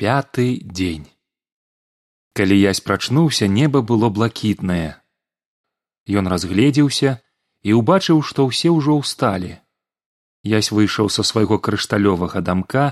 пяты 0.00 0.64
дзень 0.64 1.08
калі 2.40 2.56
язь 2.56 2.80
прачнуўся 2.80 3.46
неба 3.52 3.82
было 3.82 4.08
блакітнае. 4.08 4.96
Ён 6.08 6.30
разгледзеўся 6.32 7.18
і 7.68 7.76
ўбачыў 7.76 8.22
што 8.28 8.46
ўсе 8.48 8.72
ўжо 8.72 8.96
ўсталі. 9.00 9.50
Язь 10.52 10.70
выйшаў 10.72 11.10
са 11.12 11.20
свайго 11.30 11.58
крышталёвага 11.66 12.40
дамка 12.40 12.84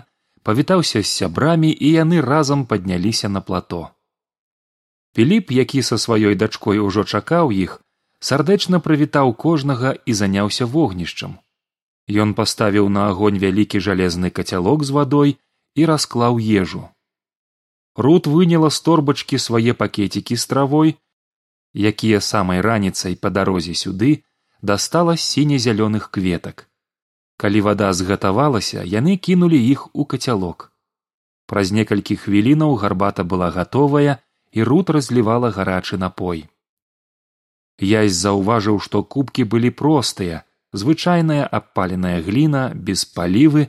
павітаўся 0.45 1.01
з 1.01 1.09
сябрамі 1.09 1.71
і 1.73 1.95
яны 1.95 2.21
разам 2.21 2.67
падняліся 2.67 3.33
на 3.33 3.41
плато. 3.41 3.81
Піліп 5.17 5.57
які 5.61 5.81
са 5.83 5.97
сваёй 5.97 6.37
дачкой 6.37 6.85
ужо 6.85 7.07
чакаў 7.09 7.57
іх 7.57 7.81
сардэчна 8.21 8.83
прывітаў 8.85 9.33
кожнага 9.33 9.95
і 10.05 10.19
заняўся 10.21 10.69
вогнішчам. 10.77 11.41
Ён 12.09 12.37
паставіў 12.37 12.93
на 12.93 13.09
агонь 13.09 13.41
вялікі 13.41 13.81
жалезны 13.81 14.29
кацялок 14.29 14.85
з 14.85 14.93
вадой 15.01 15.37
і 15.75 15.89
расклаў 15.89 16.37
ежу 16.37 16.85
рут 18.07 18.31
выняла 18.31 18.71
з 18.71 18.81
торбачкі 18.89 19.43
свае 19.43 19.75
пакецікі 19.83 20.39
з 20.39 20.47
травой 20.55 20.97
якія 21.93 22.23
самай 22.31 22.65
раніцай 22.71 23.19
па 23.27 23.35
дарозе 23.35 23.75
сюды 23.83 24.15
дастала 24.63 25.17
з 25.17 25.29
сіне 25.35 25.59
зялёных 25.67 26.11
кветак 26.15 26.69
калі 27.39 27.61
вада 27.67 27.93
згатавалася 27.95 28.83
яны 28.83 29.17
кінулі 29.17 29.59
іх 29.73 29.89
у 29.95 30.05
кацялок. 30.05 30.73
Праз 31.47 31.71
некалькі 31.73 32.17
хвілінаў 32.23 32.75
гарбата 32.83 33.25
была 33.25 33.51
гатовая 33.55 34.19
і 34.53 34.67
рут 34.69 34.91
разлівала 34.91 35.51
гарачы 35.55 35.97
напой. 36.03 36.45
Язь 37.79 38.19
заўважыў 38.19 38.83
што 38.83 39.03
кубкі 39.03 39.47
былі 39.55 39.71
простыя 39.71 40.43
звычайная 40.83 41.47
абпаленая 41.47 42.19
гліна 42.23 42.63
без 42.75 43.05
палівы 43.19 43.69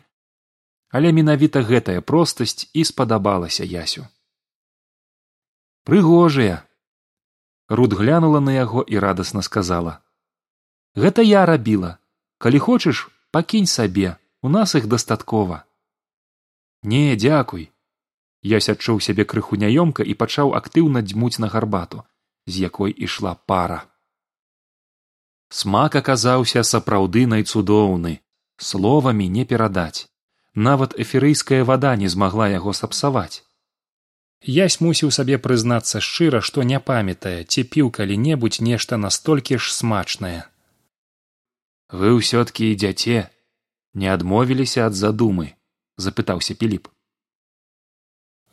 але 0.90 1.14
менавіта 1.14 1.62
гэтая 1.62 2.02
простасць 2.02 2.66
і 2.74 2.86
спадабалася 2.90 3.64
ясю 3.64 4.10
прыгожыя 5.90 6.62
руд 7.70 7.94
глянула 7.94 8.40
на 8.40 8.54
яго 8.54 8.82
і 8.86 9.00
радасна 9.02 9.42
сказала. 9.42 10.02
Гэта 10.96 11.26
я 11.26 11.46
рабіла. 11.46 11.98
Калі 12.38 12.60
хочаш 12.60 13.10
пакінь 13.32 13.66
сабе. 13.66 14.18
У 14.42 14.50
нас 14.50 14.76
іх 14.76 14.86
дастаткова 14.88 15.66
не 16.84 17.16
дзякуй 17.16 17.72
ясь 18.50 18.70
адчуў 18.72 19.02
сябе 19.04 19.26
крыху 19.26 19.60
няёмка 19.60 20.04
і 20.04 20.14
пачаў 20.16 20.56
актыўна 20.56 21.02
дзьмуць 21.04 21.40
на 21.44 21.50
гарбату 21.52 22.06
з 22.48 22.64
якой 22.64 22.96
ішла 22.96 23.36
пара. 23.46 23.84
Смак 25.50 25.96
аказаўся 25.96 26.64
сапраўды 26.64 27.26
найцудоўны. 27.28 28.22
Словамі 28.58 29.28
не 29.28 29.44
перадаць. 29.46 30.08
Нават 30.54 30.96
эферыйская 30.96 31.64
вада 31.64 31.96
не 31.96 32.08
змагла 32.08 32.48
яго 32.48 32.74
сапсаваць 32.74 33.44
Ясь 34.48 34.80
мусіў 34.80 35.12
сабе 35.12 35.38
прызнацца 35.38 36.00
шчыра, 36.00 36.40
што 36.40 36.64
не 36.64 36.80
памятае, 36.80 37.44
ці 37.44 37.64
піў 37.64 37.92
калі-небудзь 37.92 38.62
нешта 38.64 38.96
настолькі 38.96 39.60
ж 39.60 39.74
смачнае. 39.76 40.48
Вы 41.92 42.16
ўсё-ткі 42.16 42.72
ідзяце, 42.72 43.28
не 43.94 44.08
адмовіліся 44.08 44.88
ад 44.88 44.96
задумы, 44.96 45.60
запытаўся 45.98 46.56
піліп. 46.56 46.88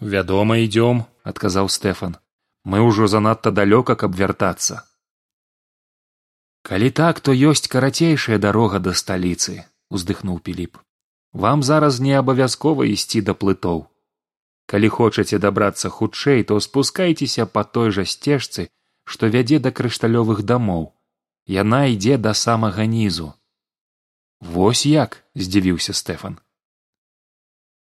Вядома, 0.00 0.58
ідём, 0.58 1.06
адказаў 1.22 1.70
Стэфан. 1.70 2.18
Мы 2.64 2.82
ўжо 2.82 3.06
занадта 3.06 3.54
далёка, 3.54 3.94
каб 3.94 4.18
вяртацца. 4.18 4.82
Калі 6.66 6.90
так, 6.90 7.20
то 7.20 7.30
ёсць 7.30 7.70
карацейшая 7.70 8.42
дарога 8.42 8.82
да 8.82 8.90
сталіцы, 8.90 9.62
уздыхнуў 9.88 10.42
піліп. 10.42 10.82
Вам 11.32 11.62
зараз 11.62 12.00
не 12.00 12.18
абавязкова 12.18 12.82
ісці 12.90 13.22
да 13.22 13.38
плытоў 13.38 13.86
калі 14.66 14.88
хочаце 14.88 15.38
дабрацца 15.38 15.90
хутчэй 15.96 16.42
то 16.48 16.58
спускайцеся 16.60 17.46
па 17.46 17.62
той 17.64 17.90
жа 17.98 18.04
сцежцы 18.04 18.68
што 19.06 19.30
вядзе 19.30 19.58
да 19.62 19.70
крышталёвых 19.70 20.42
дамоў. 20.42 20.90
Яна 21.46 21.86
ідзе 21.94 22.18
да 22.18 22.34
самага 22.34 22.86
нізу. 22.90 23.32
Вось 24.40 24.82
як 24.86 25.22
здзівіўся 25.38 25.94
стэфан. 25.94 26.40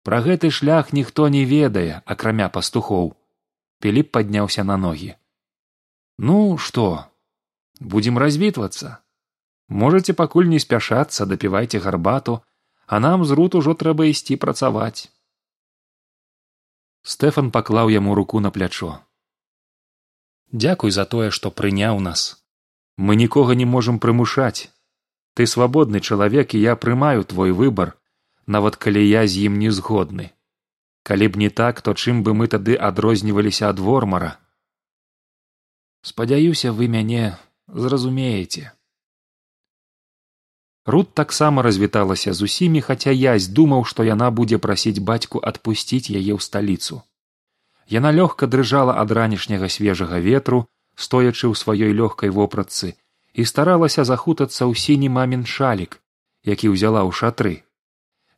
Пра 0.03 0.19
гэты 0.27 0.51
шлях 0.51 0.93
ніхто 0.93 1.29
не 1.31 1.45
ведае 1.47 2.03
акрамя 2.05 2.49
пастухоў. 2.51 3.15
Піліп 3.79 4.11
падняўся 4.19 4.67
на 4.67 4.77
ногі. 4.77 5.15
Ну 6.19 6.59
што 6.59 7.07
будзем 7.79 8.19
развітвацца? 8.19 8.99
Можаце 9.69 10.13
пакуль 10.19 10.51
не 10.51 10.59
спяшацца 10.59 11.27
дапівайце 11.27 11.79
гарбату 11.79 12.43
а 12.87 12.99
нам 13.01 13.25
з 13.25 13.39
рут 13.39 13.55
ужо 13.55 13.79
трэба 13.79 14.11
ісці 14.11 14.37
працаваць 14.37 15.09
стэфан 17.03 17.51
паклаў 17.51 17.91
яму 17.91 18.15
руку 18.15 18.41
на 18.41 18.51
плячо. 18.51 19.01
Дзякуй 20.53 20.91
за 20.91 21.05
тое 21.05 21.31
што 21.31 21.51
прыняў 21.51 22.01
нас. 22.01 22.45
Мы 22.97 23.17
нікога 23.17 23.55
не 23.55 23.65
можам 23.65 23.99
прымушаць. 23.99 24.69
Ты 25.35 25.47
свабодны 25.47 26.01
чалавек 26.01 26.55
і 26.55 26.61
я 26.61 26.77
прымаю 26.77 27.25
твой 27.25 27.53
выбар 27.53 27.97
нават 28.47 28.77
калі 28.77 29.03
я 29.07 29.27
з 29.27 29.49
ім 29.49 29.59
не 29.59 29.71
згодны. 29.71 30.31
Калі 31.03 31.29
б 31.29 31.39
не 31.39 31.51
так 31.51 31.81
то 31.83 31.95
чым 31.95 32.23
бы 32.23 32.35
мы 32.35 32.49
тады 32.49 32.77
адрозніваліся 32.77 33.71
ад 33.71 33.79
вормара? 33.79 34.39
Спадзяюся 36.03 36.73
вы 36.73 36.89
мяне 36.89 37.39
зразумееце 37.67 38.73
Рут 40.87 41.15
таксама 41.15 41.63
развіталася 41.63 42.33
з 42.33 42.43
усімі, 42.43 42.81
хаця 42.81 43.11
язь 43.11 43.49
думаў, 43.49 43.85
што 43.85 44.05
яна 44.05 44.31
будзе 44.31 44.59
прасіць 44.59 44.99
бацьку 44.99 45.39
адпусціць 45.39 46.11
яе 46.11 46.35
ў 46.35 46.41
сталіцу. 46.43 47.03
Яна 47.87 48.11
лёгка 48.11 48.51
дрыжала 48.51 48.99
ад 48.99 49.13
ранішняга 49.15 49.69
свежага 49.69 50.19
ветру, 50.19 50.67
стоячы 50.97 51.47
ў 51.47 51.55
сваёй 51.55 51.95
лёгкай 51.95 52.35
вопратцы 52.35 52.95
і 53.33 53.47
старалася 53.47 54.05
захутацца 54.05 54.67
ў 54.67 54.75
сіні 54.75 55.09
мамін 55.09 55.47
шалік, 55.47 56.03
які 56.43 56.75
ўзяла 56.75 57.07
ў 57.07 57.15
шатры. 57.15 57.55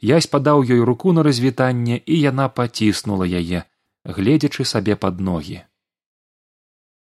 Язь 0.04 0.28
падаў 0.28 0.68
ёй 0.68 0.84
руку 0.84 1.16
на 1.16 1.24
развітанне 1.24 1.96
і 1.96 2.20
яна 2.20 2.52
паціснула 2.52 3.24
яе, 3.24 3.64
гледзячы 4.04 4.68
сабе 4.68 5.00
пад 5.00 5.16
ногі. 5.16 5.64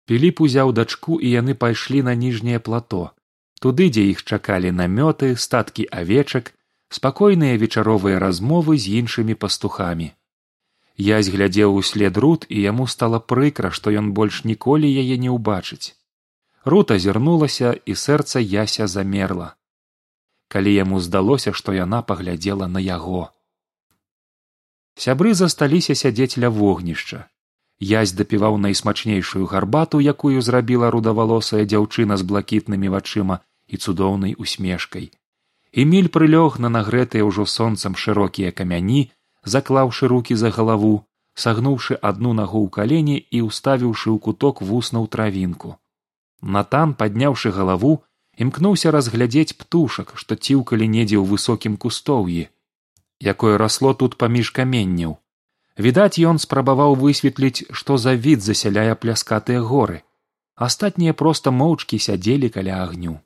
Піліп 0.07 0.47
узяў 0.47 0.71
дачку 0.79 1.19
і 1.19 1.27
яны 1.27 1.59
пайшлі 1.59 2.07
на 2.07 2.15
ніжняе 2.15 2.63
плато 2.63 3.11
туды 3.61 3.89
дзе 3.95 4.05
іх 4.13 4.23
чакалі 4.25 4.71
намёты 4.71 5.37
статкі 5.45 5.87
авечак 5.91 6.53
спакойныя 6.91 7.59
вечаровыя 7.63 8.19
размовы 8.23 8.79
з 8.79 9.01
іншымі 9.01 9.35
пастухамі. 9.35 10.13
Язь 10.97 11.29
глядзеў 11.35 11.75
услед 11.75 12.17
рут 12.25 12.47
і 12.49 12.63
яму 12.63 12.87
стала 12.87 13.19
прыкра 13.19 13.71
што 13.71 13.91
ён 13.91 14.13
больш 14.19 14.45
ніколі 14.45 14.87
яе 14.87 15.19
не 15.19 15.31
ўбачыць. 15.37 15.95
Рут 16.65 16.95
азірнулася 16.95 17.75
і 17.85 17.99
сэрца 17.99 18.41
яся 18.41 18.87
замерла. 18.87 19.55
Калі 20.49 20.75
яму 20.75 21.01
здалося 21.01 21.53
што 21.53 21.75
яна 21.75 22.03
паглядзела 22.03 22.71
на 22.71 22.81
яго. 22.81 23.29
Сябры 24.95 25.35
засталіся 25.35 25.99
сядзець 25.99 26.39
ля 26.39 26.49
вогнішча 26.49 27.27
язь 27.81 28.13
дапіваў 28.13 28.59
найсмачнейшую 28.59 29.47
гарбату 29.47 30.01
якую 30.01 30.41
зрабіла 30.43 30.91
рудавалосая 30.91 31.65
дзяўчына 31.65 32.17
з 32.17 32.23
блакітнымі 32.23 32.89
вачыма 32.95 33.41
і 33.67 33.77
цудоўнай 33.77 34.35
усмешкай. 34.39 35.11
Эміль 35.73 36.09
прылёг 36.09 36.59
на 36.63 36.69
нагрэтыя 36.69 37.27
ўжо 37.27 37.47
сонцам 37.47 37.99
шырокія 37.99 38.53
камяні 38.53 39.11
заклаўшы 39.45 40.09
руки 40.09 40.35
за 40.39 40.51
галаву 40.51 40.95
сагнуўшы 41.35 41.99
адну 41.99 42.33
нагу 42.33 42.63
ў 42.63 42.71
калені 42.71 43.17
і 43.19 43.43
ўставіўшы 43.51 44.09
ў 44.15 44.19
куток 44.23 44.63
вуснаў 44.63 45.11
травінку. 45.11 45.77
Натан 46.41 46.95
падняўшы 46.95 47.51
галаву 47.51 48.05
імкнуўся 48.39 48.95
разглядзець 48.95 49.59
птушак 49.59 50.15
што 50.21 50.39
ціўкалі 50.39 50.87
недзе 50.87 51.19
ў 51.19 51.27
высокім 51.35 51.77
кустоўі 51.77 52.47
якое 53.35 53.59
расло 53.59 53.95
тут 53.95 54.17
паміж 54.23 54.51
каменняў 54.51 55.19
відаць 55.77 56.19
ён 56.19 56.39
спрабаваў 56.39 56.95
высветліць 56.95 57.67
што 57.75 57.99
за 57.99 58.15
від 58.15 58.43
засяляе 58.43 58.95
пляскатыя 58.95 59.61
горы. 59.61 60.03
Астатнія 60.55 61.15
проста 61.15 61.51
моўчкі 61.51 61.99
сядзелі 61.99 62.49
каля 62.49 62.83
агню. 62.87 63.19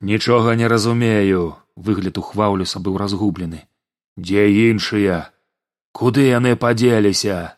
Нічога 0.00 0.54
не 0.54 0.68
разумею 0.68 1.56
выгляд 1.74 2.18
ухваўлюса 2.18 2.78
быў 2.78 2.98
разгублены. 3.02 3.66
Дзе 4.16 4.46
іншыя? 4.70 5.32
Куды 5.92 6.28
яны 6.28 6.54
падзеліся? 6.56 7.56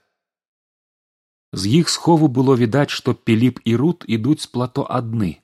З 1.53 1.63
іх 1.81 1.89
схову 1.89 2.29
было 2.29 2.55
відаць 2.57 2.91
што 2.95 3.15
піліп 3.15 3.61
і 3.65 3.77
рут 3.77 4.05
ідуць 4.07 4.47
з 4.47 4.47
плато 4.47 4.87
адны. 4.89 5.43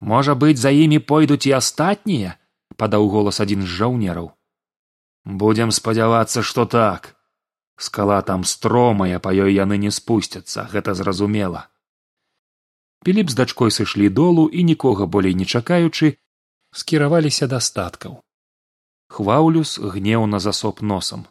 Можа 0.00 0.34
быць 0.34 0.58
за 0.58 0.70
імі 0.70 0.98
пойдуць 0.98 1.46
і 1.46 1.54
астатнія 1.58 2.36
падаў 2.80 3.08
голас 3.14 3.40
адзін 3.44 3.64
з 3.66 3.70
жаўнераў 3.80 4.30
будзем 5.42 5.70
спадзявацца 5.78 6.42
што 6.50 6.64
так. 6.64 7.14
Скала 7.78 8.22
там 8.28 8.44
стромая 8.50 9.18
па 9.24 9.30
ёй 9.30 9.54
яны 9.54 9.76
не 9.82 9.90
спусцяцца 9.94 10.66
гэта 10.72 10.94
зразумела 11.00 11.66
піліп 13.06 13.30
з 13.30 13.38
дачкой 13.40 13.70
сышлі 13.74 14.08
долу 14.20 14.46
і 14.48 14.64
нікога 14.70 15.06
болей 15.06 15.34
не 15.40 15.46
чакаючы 15.46 16.10
скіраваліся 16.80 17.46
да 17.52 17.60
статкаў 17.66 18.18
хваўлюс 19.18 19.78
гнеўна 19.94 20.42
засоп 20.46 20.82
носам 20.82 21.22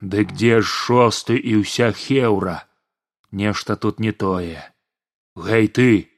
дык 0.00 0.32
дзе 0.32 0.62
ж 0.62 0.72
шосты 0.78 1.36
і 1.36 1.60
ўся 1.60 1.92
хеўра 1.92 2.56
нешта 3.30 3.76
тут 3.76 4.00
не 4.00 4.12
тое. 4.12 4.64
Гэй 5.36 5.68
ты! 5.68 6.08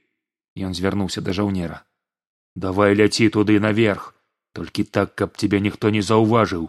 Ён 0.54 0.74
звярнуўся 0.74 1.20
да 1.20 1.32
жаўнера 1.32 1.82
давай 2.64 2.98
ляці 2.98 3.28
туды 3.36 3.60
наверх. 3.60 4.14
Толькі 4.56 4.84
так 4.84 5.14
каб 5.14 5.38
цябе 5.38 5.60
ніхто 5.64 5.94
не 5.94 6.02
заўважыў 6.02 6.68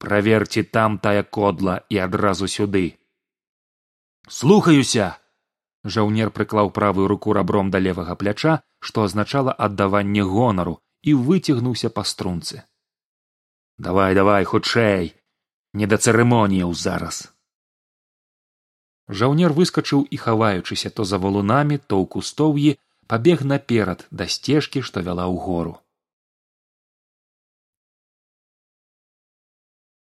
праверці 0.00 0.62
там 0.62 0.98
тая 0.98 1.22
кодла 1.22 1.80
і 1.88 1.98
адразу 1.98 2.48
сюды. 2.48 2.96
Слухаюся! 4.28 5.16
Жаўнер 5.84 6.30
прыклаў 6.36 6.72
правую 6.76 7.06
руку 7.08 7.32
рабром 7.36 7.70
да 7.70 7.78
левага 7.78 8.16
пляча 8.16 8.60
што 8.80 9.04
азначала 9.08 9.52
аддаванне 9.52 10.24
гонару 10.24 10.80
і 11.02 11.14
выцягнуўся 11.28 11.90
па 11.96 12.04
струнцы. 12.04 12.64
Давай 13.78 14.14
давай 14.14 14.44
хутчэй! 14.44 15.12
Не 15.72 15.86
да 15.86 15.96
цырымоніяў 15.96 16.74
зараз! 16.74 17.28
Жаўнер 19.08 19.52
выскачыў 19.52 20.04
і 20.08 20.16
хаваючыся 20.16 20.90
то 20.90 21.04
за 21.04 21.18
валунамі 21.18 21.78
то 21.78 22.00
ў 22.00 22.06
кустоўі 22.16 22.76
пабег 23.12 23.46
наперад 23.52 24.08
да 24.10 24.30
сцежкі 24.38 24.86
што 24.88 25.06
вяла 25.06 25.26
ў 25.26 25.46
гору 25.46 25.78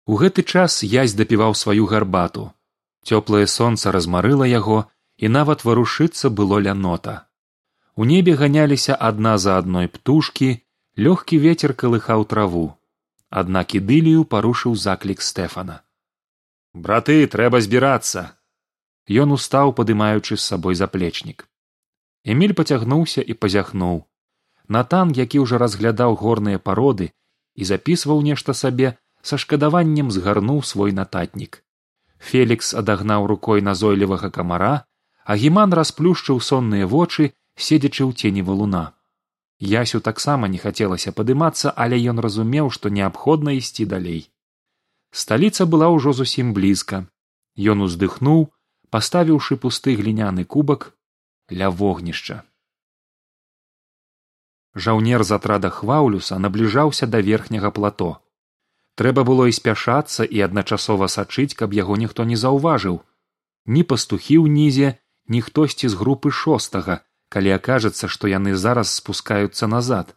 у 0.10 0.16
гэты 0.18 0.42
час 0.42 0.82
язь 0.82 1.14
дапіваў 1.18 1.54
сваю 1.54 1.86
гарбату. 1.90 2.44
Цёплае 3.06 3.46
сонца 3.46 3.92
размарыла 3.96 4.48
яго 4.50 4.78
і 5.22 5.30
нават 5.36 5.66
варушыцца 5.68 6.32
было 6.40 6.58
лянота. 6.68 7.14
У 7.94 8.08
небе 8.12 8.34
ганяліся 8.40 8.98
адна 9.10 9.38
за 9.44 9.58
адной 9.62 9.92
птушкі 9.98 10.50
лёгкі 11.08 11.38
вецер 11.46 11.76
калыхаў 11.84 12.26
траву. 12.34 12.66
Аднак 13.30 13.78
ідылію 13.82 14.26
парушыў 14.34 14.74
заклік 14.86 15.22
стэфана. 15.22 15.78
Браты 16.74 17.20
трэба 17.36 17.62
збірацца! 17.62 18.26
Ён 19.06 19.38
устаў 19.38 19.78
падымаючы 19.78 20.34
з 20.38 20.42
сабой 20.42 20.74
заплечнік 20.82 21.49
эмиль 22.34 22.54
пацягнуўся 22.58 23.22
і 23.22 23.34
пазяхнуў. 23.34 24.06
Натан 24.70 25.14
які 25.18 25.42
ўжо 25.44 25.58
разглядаў 25.62 26.18
горныя 26.22 26.62
пароды 26.62 27.10
і 27.56 27.66
запісваў 27.70 28.22
нешта 28.28 28.54
сабе 28.54 28.94
са 29.22 29.42
шкадаваннем 29.42 30.12
згарнуў 30.14 30.62
свой 30.72 30.94
нататнік. 31.00 31.64
Фелікс 32.20 32.74
адагнаў 32.82 33.26
рукой 33.32 33.66
назойлівага 33.66 34.30
камара 34.30 34.76
а 35.26 35.36
гіман 35.42 35.74
расплюшчыў 35.80 36.42
сонныя 36.50 36.86
вочы 36.94 37.34
седзячы 37.56 38.04
ў 38.06 38.12
цені 38.14 38.46
валуна. 38.46 38.84
Ясю 39.60 40.00
таксама 40.00 40.48
не 40.54 40.62
хацелася 40.62 41.12
падымацца 41.18 41.74
але 41.86 42.00
ён 42.14 42.22
разумеў 42.26 42.70
што 42.78 42.94
неабходна 43.00 43.58
ісці 43.58 43.90
далей. 43.96 44.22
Сталіца 45.12 45.66
была 45.66 45.90
ўжо 45.90 46.14
зусім 46.14 46.54
блізка. 46.54 47.04
Ён 47.58 47.82
уздыхнуў 47.90 48.48
паставіўшы 48.94 49.58
пусты 49.58 49.98
гліняны 49.98 50.46
кубак 50.46 50.94
ля 51.52 51.70
вогнішча. 51.70 52.44
Жаўнер 54.76 55.24
з 55.24 55.32
атрада 55.32 55.70
хваўлюса 55.70 56.38
набліжаўся 56.40 57.08
да 57.08 57.22
верхняга 57.26 57.72
плато. 57.72 58.22
Трэба 58.96 59.24
было 59.24 59.48
і 59.50 59.56
спяшацца 59.56 60.24
і 60.24 60.42
адначасова 60.46 61.08
сачыць 61.08 61.58
каб 61.60 61.74
яго 61.74 61.98
ніхто 61.98 62.26
не 62.30 62.38
заўважыў. 62.38 63.02
Ні 63.66 63.84
пастухі 63.84 64.38
ўнізе 64.46 64.94
ні 65.34 65.42
хтосьці 65.42 65.90
з 65.90 66.00
групы 66.00 66.32
шостага 66.32 67.02
калі 67.30 67.54
акажацца 67.58 68.10
што 68.14 68.28
яны 68.28 68.56
зараз 68.56 68.94
спускаюцца 69.02 69.68
назад. 69.68 70.16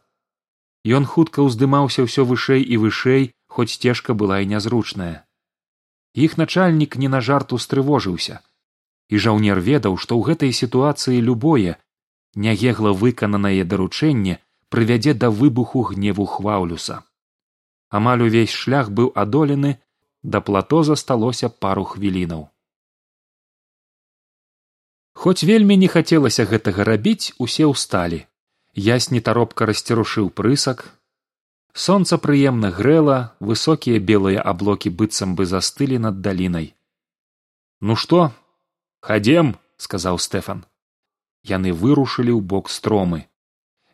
Ён 0.85 1.07
хутка 1.07 1.45
ўздымаўся 1.47 2.05
ўсё 2.05 2.25
вышэй 2.29 2.63
і 2.63 2.81
вышэй 2.85 3.31
хоць 3.47 3.73
сцежка 3.73 4.15
была 4.15 4.41
і 4.45 4.49
нязручная. 4.53 5.25
Іх 6.15 6.37
начальнік 6.37 6.97
не 6.97 7.09
на 7.09 7.21
жарт 7.21 7.53
устрывожыўся 7.57 8.41
і 9.09 9.23
жаўнер 9.27 9.61
ведаў 9.61 9.97
што 9.97 10.19
ў 10.19 10.33
гэтай 10.33 10.53
сітуацыі 10.53 11.21
любое 11.29 11.79
нягегла 12.35 12.93
выкананае 13.05 13.63
даручэнне 13.65 14.39
прывядзе 14.69 15.15
да 15.15 15.31
выбуху 15.31 15.83
гневу 15.93 16.27
хваўлюса 16.35 17.03
амаль 18.01 18.29
увесь 18.29 18.55
шлях 18.65 18.91
быў 18.91 19.13
адолены 19.15 19.79
да 20.23 20.41
плато 20.41 20.83
засталося 20.83 21.49
пару 21.49 21.85
хвілінаў. 21.85 22.49
Хоць 25.13 25.45
вельмі 25.45 25.77
не 25.77 25.89
хацелася 25.93 26.47
гэтага 26.49 26.85
рабіць 26.89 27.35
усе 27.39 27.69
ўсталі. 27.69 28.25
Ясні 28.75 29.21
таропка 29.21 29.69
расцірушыў 29.69 30.31
прысак. 30.31 30.87
Сонца 31.75 32.17
прыемна 32.19 32.71
грэла 32.73 33.37
высокія 33.41 34.01
белыя 34.01 34.41
аблокі 34.41 34.89
быццам 34.91 35.37
бы 35.37 35.45
застылі 35.47 35.99
над 35.99 36.21
далінай. 36.25 36.73
Ну 37.81 37.97
што 37.97 38.33
хадзем 39.03 39.57
сказаў 39.83 40.19
стэфан 40.23 40.63
яны 41.43 41.75
вырушылі 41.75 42.33
ў 42.39 42.41
бок 42.41 42.71
стромы. 42.71 43.27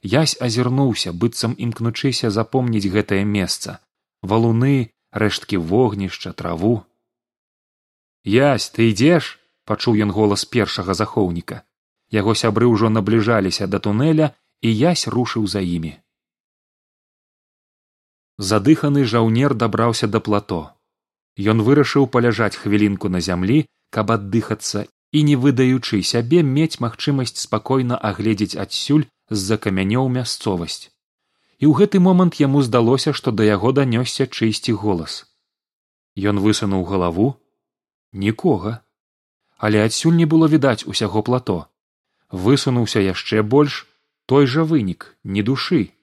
Язь 0.03 0.37
азірнуўся 0.41 1.13
быццам 1.13 1.57
імкнучыся 1.59 2.31
запомніць 2.31 2.87
гэтае 2.87 3.25
месца. 3.25 3.81
Валуны 4.23 4.93
рэшткі 5.13 5.57
вогнішча 5.57 6.33
траву 6.33 6.85
язь 8.25 8.69
ты 8.71 8.91
ідзеш 8.93 9.39
пачуў 9.65 9.97
ён 10.05 10.11
голас 10.13 10.45
першага 10.45 10.95
захоўніка. 10.95 11.65
Яго 12.13 12.35
сябры 12.35 12.69
ўжо 12.69 12.89
набліжаліся 12.93 13.67
да 13.67 13.81
тунэля 13.81 14.33
і 14.61 14.69
язь 14.73 15.09
рушыў 15.09 15.47
за 15.47 15.65
імі. 15.65 15.97
Задыханы 18.39 19.05
жаўнер 19.05 19.55
дабраўся 19.55 20.07
да 20.07 20.21
плато. 20.21 20.77
Ён 21.39 21.63
вырашыў 21.63 22.07
паляжаць 22.07 22.57
хвілінку 22.57 23.09
на 23.09 23.21
зямлі 23.25 23.65
каб 23.91 24.13
аддыхацца 24.13 24.87
і 25.13 25.25
не 25.25 25.37
выдаючы 25.37 26.03
сябе 26.03 26.43
мець 26.43 26.81
магчымасць 26.85 27.41
спакойна 27.41 27.97
агледзець 27.97 28.57
адсюль 28.57 29.07
з 29.31 29.39
за 29.49 29.57
камянёў 29.57 30.09
мясцовасць. 30.13 30.93
І 31.59 31.65
ў 31.67 31.73
гэты 31.81 32.01
момант 32.01 32.41
яму 32.41 32.63
здалося 32.63 33.13
што 33.13 33.33
да 33.33 33.45
яго 33.45 33.73
данёсся 33.73 34.27
чыйсьці 34.27 34.73
голас. 34.73 35.25
Ён 36.17 36.39
высунуў 36.45 36.85
галаву. 36.85 37.35
Нікога. 38.13 38.81
Але 39.59 39.85
адсюль 39.85 40.17
не 40.17 40.27
было 40.27 40.47
відаць 40.47 40.87
усяго 40.87 41.23
плато. 41.23 41.67
Высунуўся 42.31 43.01
яшчэ 43.01 43.43
больш 43.43 43.87
той 44.27 44.47
жа 44.47 44.63
вынік 44.63 45.17
не 45.25 45.43
душы. 45.43 45.95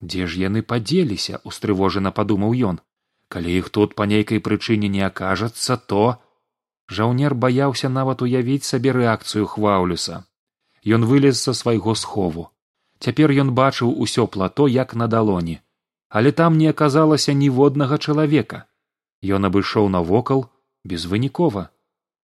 Дзе 0.00 0.26
ж 0.26 0.40
яны 0.40 0.62
падзеліся 0.62 1.38
устрывожана 1.44 2.10
падумаў 2.10 2.56
ён. 2.72 2.80
Калі 3.28 3.54
іх 3.58 3.70
тут 3.70 3.94
па 3.94 4.06
нейкай 4.06 4.40
прычыне 4.40 4.88
не 4.88 5.02
акажацца 5.06 5.76
то 5.76 6.21
жаўнер 6.98 7.34
баяўся 7.46 7.88
нават 7.88 8.22
уявіць 8.28 8.68
сабе 8.68 8.92
рэакцыю 8.98 9.48
хваўлюса 9.54 10.22
ён 10.86 11.04
вылез 11.04 11.40
са 11.40 11.54
свайго 11.54 11.94
схову. 11.94 12.50
Цяпер 12.98 13.30
ён 13.30 13.54
бачыў 13.54 13.94
усё 13.94 14.26
плато 14.26 14.68
як 14.68 14.94
на 14.94 15.06
далоні. 15.06 15.60
Але 16.08 16.32
там 16.32 16.58
не 16.58 16.68
аказалася 16.68 17.32
ніводнага 17.32 17.98
чалавека. 17.98 18.66
Ён 19.22 19.46
абышоў 19.46 19.88
навокал 19.88 20.50
безвынікова. 20.84 21.70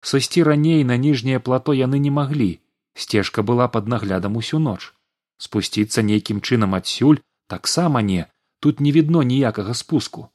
Сысці 0.03 0.43
раней 0.43 0.85
на 0.85 0.97
ніжняе 0.97 1.39
плато 1.39 1.73
яны 1.73 1.99
не 1.99 2.11
маглі. 2.11 2.59
Сцежка 2.95 3.43
была 3.43 3.69
пад 3.69 3.89
наглядам 3.89 4.37
усю 4.37 4.59
ноч. 4.59 4.93
Спусціцца 5.39 6.03
нейкім 6.03 6.41
чынам 6.41 6.75
адсюль 6.75 7.23
таксама 7.47 8.03
не 8.03 8.27
тут 8.61 8.81
не 8.81 8.93
відно 8.93 9.23
ніякага 9.23 9.75
спуску. 9.75 10.29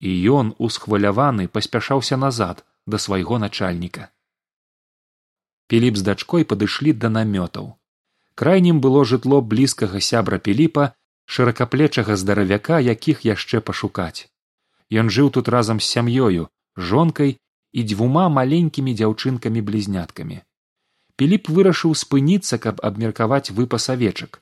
І 0.00 0.10
ён 0.30 0.54
усхваляваны 0.58 1.48
паспяшаўся 1.48 2.16
назад 2.16 2.64
да 2.94 3.00
свайго 3.04 3.38
начальніка. 3.44 4.08
Піліп 5.68 6.00
з 6.00 6.06
дачкой 6.08 6.48
падышлі 6.52 6.96
да 7.04 7.12
намётаў. 7.12 7.76
Крайнім 8.34 8.80
было 8.80 9.04
жытло 9.12 9.40
блізкага 9.52 10.00
сябра 10.08 10.38
піліпа 10.48 10.90
шыракаплечага 11.36 12.16
здаравяка 12.16 12.80
якіх 12.88 13.24
яшчэ 13.28 13.60
пашукаць. 13.70 14.26
Ён 14.90 15.12
жыў 15.12 15.30
тут 15.38 15.48
разам 15.56 15.80
з 15.80 15.92
сям'ёю 15.94 16.48
жонкай 16.90 17.36
і 17.72 17.88
дзвюма 17.92 18.28
маленькімі 18.40 18.94
дзяўчынкамі 19.00 19.60
блізняткамі 19.70 20.44
піліп 21.18 21.50
вырашыў 21.54 21.94
спыніцца 21.98 22.56
каб 22.64 22.80
абмеркаваць 22.88 23.50
выпас 23.58 23.90
авечак. 23.94 24.38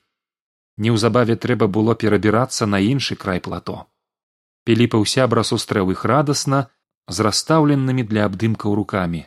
Неўзабаве 0.85 1.35
трэба 1.43 1.67
было 1.77 1.95
перабірацца 2.03 2.69
на 2.73 2.79
іншы 2.87 3.17
край 3.23 3.41
плато. 3.47 3.77
Піліпаў 4.69 5.07
сябра 5.13 5.43
сустрэў 5.49 5.93
іх 5.95 6.05
радасна 6.11 6.59
з 7.07 7.25
расстаўленымі 7.27 8.03
для 8.11 8.27
абдымкаў 8.29 8.77
рукамі 8.79 9.23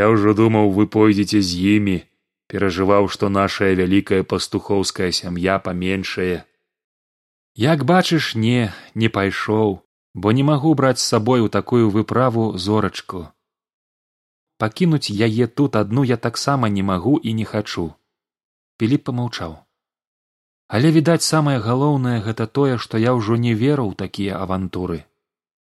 я 0.00 0.10
ўжо 0.12 0.34
думаў 0.42 0.70
вы 0.76 0.86
пойдзеце 0.98 1.42
з 1.50 1.64
імі 1.78 1.98
перажываў 2.52 3.08
што 3.16 3.32
нашая 3.40 3.72
вялікая 3.80 4.22
пастухоўская 4.32 5.10
сям'я 5.20 5.58
паменшае 5.66 6.44
як 7.64 7.84
бачыш 7.92 8.34
не 8.46 8.72
не 8.94 9.08
пайшоў 9.18 9.78
бо 10.14 10.32
не 10.32 10.44
магу 10.50 10.74
браць 10.74 10.98
з 10.98 11.06
сабой 11.14 11.40
у 11.40 11.48
такую 11.48 11.90
выправу 11.94 12.44
зорачку. 12.58 13.28
Пакінуць 14.58 15.14
яе 15.14 15.46
тут 15.46 15.76
адну 15.76 16.02
я 16.10 16.16
таксама 16.16 16.68
не 16.68 16.82
магу 16.82 17.18
і 17.22 17.34
не 17.40 17.44
хачу 17.44 17.84
піліп 18.78 19.04
помаўчаў 19.10 19.54
але 20.78 20.90
відаць 20.94 21.26
самае 21.26 21.58
галоўнае 21.66 22.18
гэта 22.26 22.46
тое 22.58 22.78
што 22.86 22.98
я 23.02 23.14
ўжо 23.18 23.38
не 23.44 23.54
веру 23.60 23.86
ў 23.90 23.94
такія 24.02 24.42
авантуры 24.46 24.98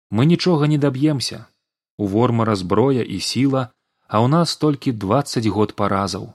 мы 0.10 0.26
нічога 0.26 0.68
не 0.68 0.78
даб'емся. 0.78 1.46
У 1.98 2.08
вормара 2.08 2.56
зброя 2.56 3.04
і 3.04 3.20
сіла 3.20 3.70
а 4.10 4.26
ў 4.26 4.28
нас 4.28 4.58
толькі 4.58 4.92
двадцать 4.92 5.46
год 5.46 5.76
паразаў. 5.78 6.34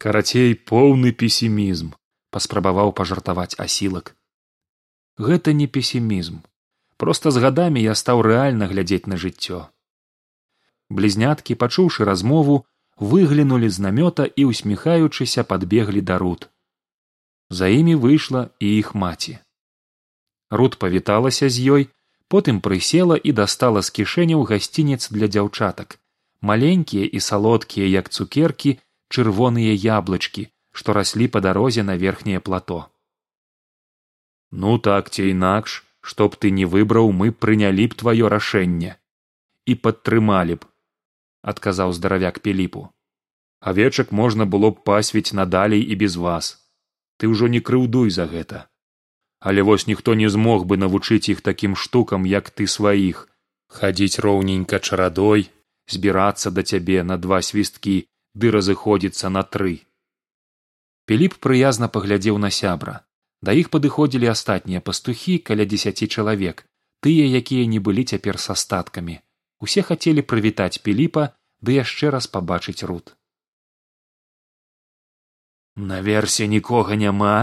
Карацей 0.00 0.54
поўны 0.54 1.12
песімізм 1.12 1.92
паспрабаваў 2.34 2.92
пажартаваць 2.98 3.54
асілак. 3.60 4.16
Гэта 5.18 5.52
не 5.52 5.68
песімізм. 5.68 6.40
Проста 6.96 7.30
з 7.30 7.42
гадамі 7.44 7.84
я 7.84 7.94
стаў 7.94 8.24
рэальна 8.26 8.66
глядзець 8.72 9.06
на 9.06 9.20
жыццё. 9.20 9.60
Блізняткі 10.88 11.54
пачуўшы 11.60 12.08
размову 12.08 12.64
выглянулі 13.12 13.68
з 13.68 13.84
намёта 13.86 14.24
і 14.24 14.48
усміхаючыся 14.50 15.44
падбеглі 15.44 16.00
да 16.00 16.18
руд 16.18 16.48
за 17.50 17.68
імі 17.68 17.94
выйшла 18.02 18.50
і 18.58 18.76
іх 18.78 18.94
маці. 18.94 19.38
Руд 20.50 20.78
павіталася 20.78 21.48
з 21.48 21.56
ёй 21.76 21.82
потым 22.28 22.60
прысела 22.60 23.16
і 23.16 23.32
дастала 23.32 23.82
з 23.82 23.90
кішэняў 23.98 24.44
гасцінец 24.50 25.10
для 25.10 25.28
дзяўчатак. 25.28 25.98
Маленькія 26.40 27.04
і 27.06 27.20
салодкія 27.20 27.86
як 27.88 28.08
цукеркі 28.08 28.78
чырвоныя 29.08 29.72
яблычкі 29.74 30.48
што 30.74 30.92
раслі 30.92 31.28
па 31.34 31.40
дарозе 31.40 31.82
на 31.86 31.94
верхняе 31.96 32.40
плато. 32.40 32.80
Ну 34.50 34.78
так 34.78 35.10
ці 35.10 35.30
інакш 35.30 35.82
што 36.00 36.28
б 36.28 36.36
ты 36.36 36.50
не 36.50 36.66
выбраў 36.66 37.12
мы 37.20 37.30
прынялі 37.32 37.86
б 37.92 37.96
тваё 38.02 38.28
рашэнне 38.28 38.98
і 39.64 39.78
падтрымалі 39.86 40.60
б 40.60 40.68
адказаў 41.52 41.94
здаравяк 41.96 42.42
пеліпу 42.44 42.90
авечак 43.64 44.12
можна 44.12 44.44
было 44.44 44.70
б 44.70 44.84
пасвіць 44.84 45.32
надалей 45.32 45.80
і 45.80 45.96
без 45.96 46.16
вас. 46.16 46.60
Ты 47.16 47.30
ўжо 47.32 47.48
не 47.48 47.60
крыўдуй 47.64 48.10
за 48.10 48.26
гэта 48.28 48.68
але 49.50 49.62
вось 49.68 49.86
ніхто 49.90 50.14
не 50.20 50.28
змог 50.34 50.64
бы 50.70 50.80
навучыць 50.80 51.28
іх 51.34 51.44
такім 51.48 51.76
штукам 51.84 52.26
як 52.32 52.50
ты 52.50 52.66
сваіх. 52.74 53.28
Хадзіць 53.76 54.22
роўненька 54.24 54.80
чарадой 54.80 55.48
збірацца 55.94 56.54
да 56.56 56.62
цябе 56.62 57.02
на 57.04 57.16
два 57.24 57.40
свісткі 57.48 57.96
ды 58.34 58.52
разыходзіцца 58.56 59.32
на 59.36 59.42
тры. 59.56 59.74
Піліп 61.06 61.40
прыязна 61.46 61.92
паглядзеў 61.96 62.38
на 62.40 62.50
сябра. 62.50 63.00
Да 63.44 63.52
іх 63.52 63.68
падыходзілі 63.74 64.30
астатнія 64.32 64.80
пастухі 64.80 65.34
каля 65.48 65.68
дзесяці 65.68 66.08
чалавек 66.08 66.64
тыя 67.04 67.24
якія 67.40 67.68
не 67.68 67.80
былі 67.86 68.02
цяпер 68.16 68.40
са 68.42 68.54
статкамі 68.60 69.16
усе 69.66 69.82
хацелі 69.88 70.24
прывітаць 70.30 70.80
піліпа 70.86 71.24
ды 71.66 71.76
яшчэ 71.76 72.12
раз 72.14 72.28
пабачыць 72.36 72.86
руд 72.90 73.12
наверсе 75.90 76.48
нікога 76.54 76.96
няма 77.02 77.34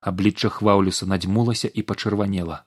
аблічча 0.00 0.48
хваўлюса 0.48 1.06
надзьмулася 1.06 1.68
і 1.68 1.82
пачырванела. 1.82 2.64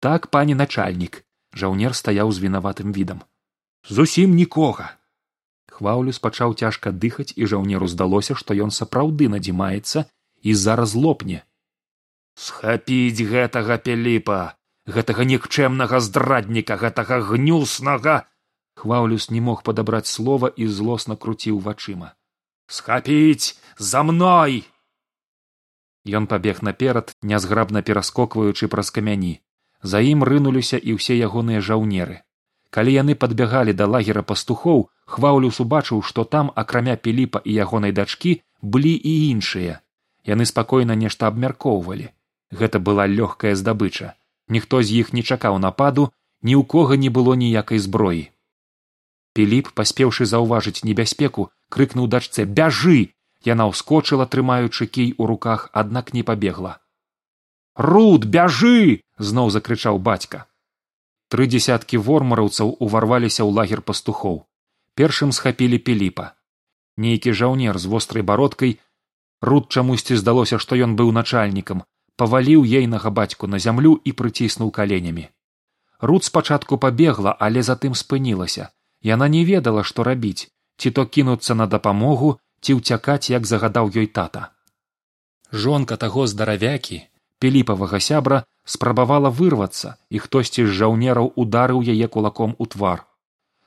Так 0.00 0.26
пане 0.34 0.54
начальнік 0.54 1.22
жаўнер 1.54 1.94
стаяў 1.94 2.32
з 2.32 2.42
вінаватым 2.44 2.92
відам. 2.92 3.22
Зусім 3.88 4.34
нікога. 4.34 4.96
Хваўлюс 5.68 6.18
пачаў 6.18 6.54
цяжка 6.54 6.92
дыхаць 6.92 7.32
і 7.36 7.46
жаўнеру 7.46 7.88
здалося 7.88 8.34
што 8.34 8.54
ён 8.54 8.70
сапраўды 8.70 9.28
надзімаецца 9.28 10.04
і 10.42 10.54
зараз 10.54 10.94
лопне. 10.94 11.44
Схапіць 12.34 13.26
гэтага 13.32 13.78
пеліпа 13.78 14.56
гэтага 14.86 15.24
нікчэмнага 15.24 16.00
здрадніка 16.00 16.76
гэтага 16.76 17.20
гнюснага! 17.30 18.26
Хваўлюс 18.74 19.30
не 19.30 19.40
мог 19.40 19.62
падабраць 19.62 20.08
слова 20.08 20.48
і 20.48 20.66
злосна 20.66 21.16
круціў 21.16 21.60
вачыма. 21.60 22.14
Схапіць 22.66 23.54
за 23.76 24.02
мной 24.02 24.64
ён 26.06 26.26
пабег 26.26 26.62
наперад 26.62 27.14
нязграбна 27.22 27.82
пераскокваючы 27.82 28.68
праз 28.68 28.90
камяні. 28.90 29.40
За 29.82 30.00
ім 30.00 30.22
рынуліся 30.24 30.78
і 30.78 30.98
ўсе 30.98 31.18
ягоныя 31.18 31.60
жаўнеры. 31.60 32.22
Калі 32.70 32.92
яны 32.92 33.14
падбягалі 33.14 33.72
да 33.76 33.86
лагера 33.86 34.22
пастухоў 34.22 34.88
хваўлюс 35.04 35.60
убачыў 35.60 36.02
што 36.02 36.24
там 36.24 36.50
акрамя 36.56 36.96
піліпа 36.96 37.42
і 37.44 37.54
ягонай 37.66 37.92
дачкі 37.92 38.40
былі 38.62 38.94
і 38.94 39.14
іншыя. 39.30 39.80
Яны 40.24 40.46
спакойна 40.46 40.94
нешта 40.94 41.26
абмяркоўвалі. 41.26 42.08
Гэта 42.50 42.78
была 42.78 43.06
лёгкая 43.06 43.54
здабыча. 43.54 44.14
Ніхто 44.48 44.82
з 44.82 45.02
іх 45.02 45.12
не 45.12 45.22
чакаў 45.22 45.58
нападу 45.58 46.10
ні 46.42 46.54
ў 46.56 46.64
кого 46.66 46.94
не 46.94 47.10
было 47.10 47.34
ніякай 47.34 47.78
зброі. 47.78 48.30
Піліп 49.34 49.72
паспеўшы 49.78 50.26
заўважыць 50.28 50.84
небяспеку 50.84 51.50
крыкнуў 51.72 52.08
дачцэ 52.14 52.44
бяжы 52.44 53.14
яна 53.48 53.66
ўскочыла 53.72 54.26
трымаючы 54.34 54.86
кій 54.86 55.14
у 55.18 55.26
руках 55.26 55.68
аднак 55.72 56.12
не 56.14 56.22
пабегла. 56.22 56.78
Руд 57.76 58.24
бяжы 58.24 59.02
зноў 59.18 59.50
закрычаў 59.50 59.98
бацька. 59.98 60.46
Тры 61.32 61.46
дзясяткі 61.48 62.02
вормараўцаў 62.08 62.76
уварваліся 62.78 63.42
ў 63.42 63.50
лагер 63.60 63.80
пастухоў. 63.80 64.44
Першым 64.94 65.32
схапілі 65.32 65.78
піліпа. 65.78 66.32
Нейкі 66.96 67.32
жаўнер 67.32 67.78
з 67.78 67.88
вострай 67.88 68.22
бародкай. 68.22 68.76
Руд 69.40 69.72
чамусьці 69.72 70.20
здалося 70.20 70.58
што 70.60 70.76
ён 70.76 70.94
быў 71.00 71.16
начальнікам 71.16 71.88
паваліў 72.22 72.64
ейнага 72.64 73.10
бацьку 73.10 73.48
на 73.50 73.58
зямлю 73.58 73.92
і 74.04 74.12
прыціснуў 74.18 74.70
каленямі. 74.70 75.28
Руд 76.00 76.24
спачатку 76.24 76.78
пабегла 76.78 77.34
але 77.46 77.62
затым 77.62 77.94
спынілася. 77.98 78.70
Яна 79.02 79.28
не 79.28 79.42
ведала 79.44 79.82
што 79.82 80.04
рабіць. 80.08 80.50
Ці 80.78 80.90
то 80.90 81.06
кінуцца 81.06 81.54
на 81.54 81.66
дапамогу 81.66 82.38
ці 82.62 82.78
ўцякаць 82.78 83.30
як 83.34 83.46
загадаў 83.50 83.90
ёй 83.90 84.06
тата. 84.06 84.50
Жонка 85.52 85.98
таго 86.02 86.26
здаравякі 86.30 87.02
піліпавага 87.42 87.98
сябра 88.00 88.44
спрабавала 88.74 89.30
вырвацца 89.38 89.96
і 90.14 90.22
хтосьці 90.24 90.64
з 90.66 90.76
жаўнераў 90.82 91.32
ударыў 91.44 91.82
яе 91.94 92.06
кулаком 92.06 92.54
у 92.58 92.66
твар. 92.74 93.02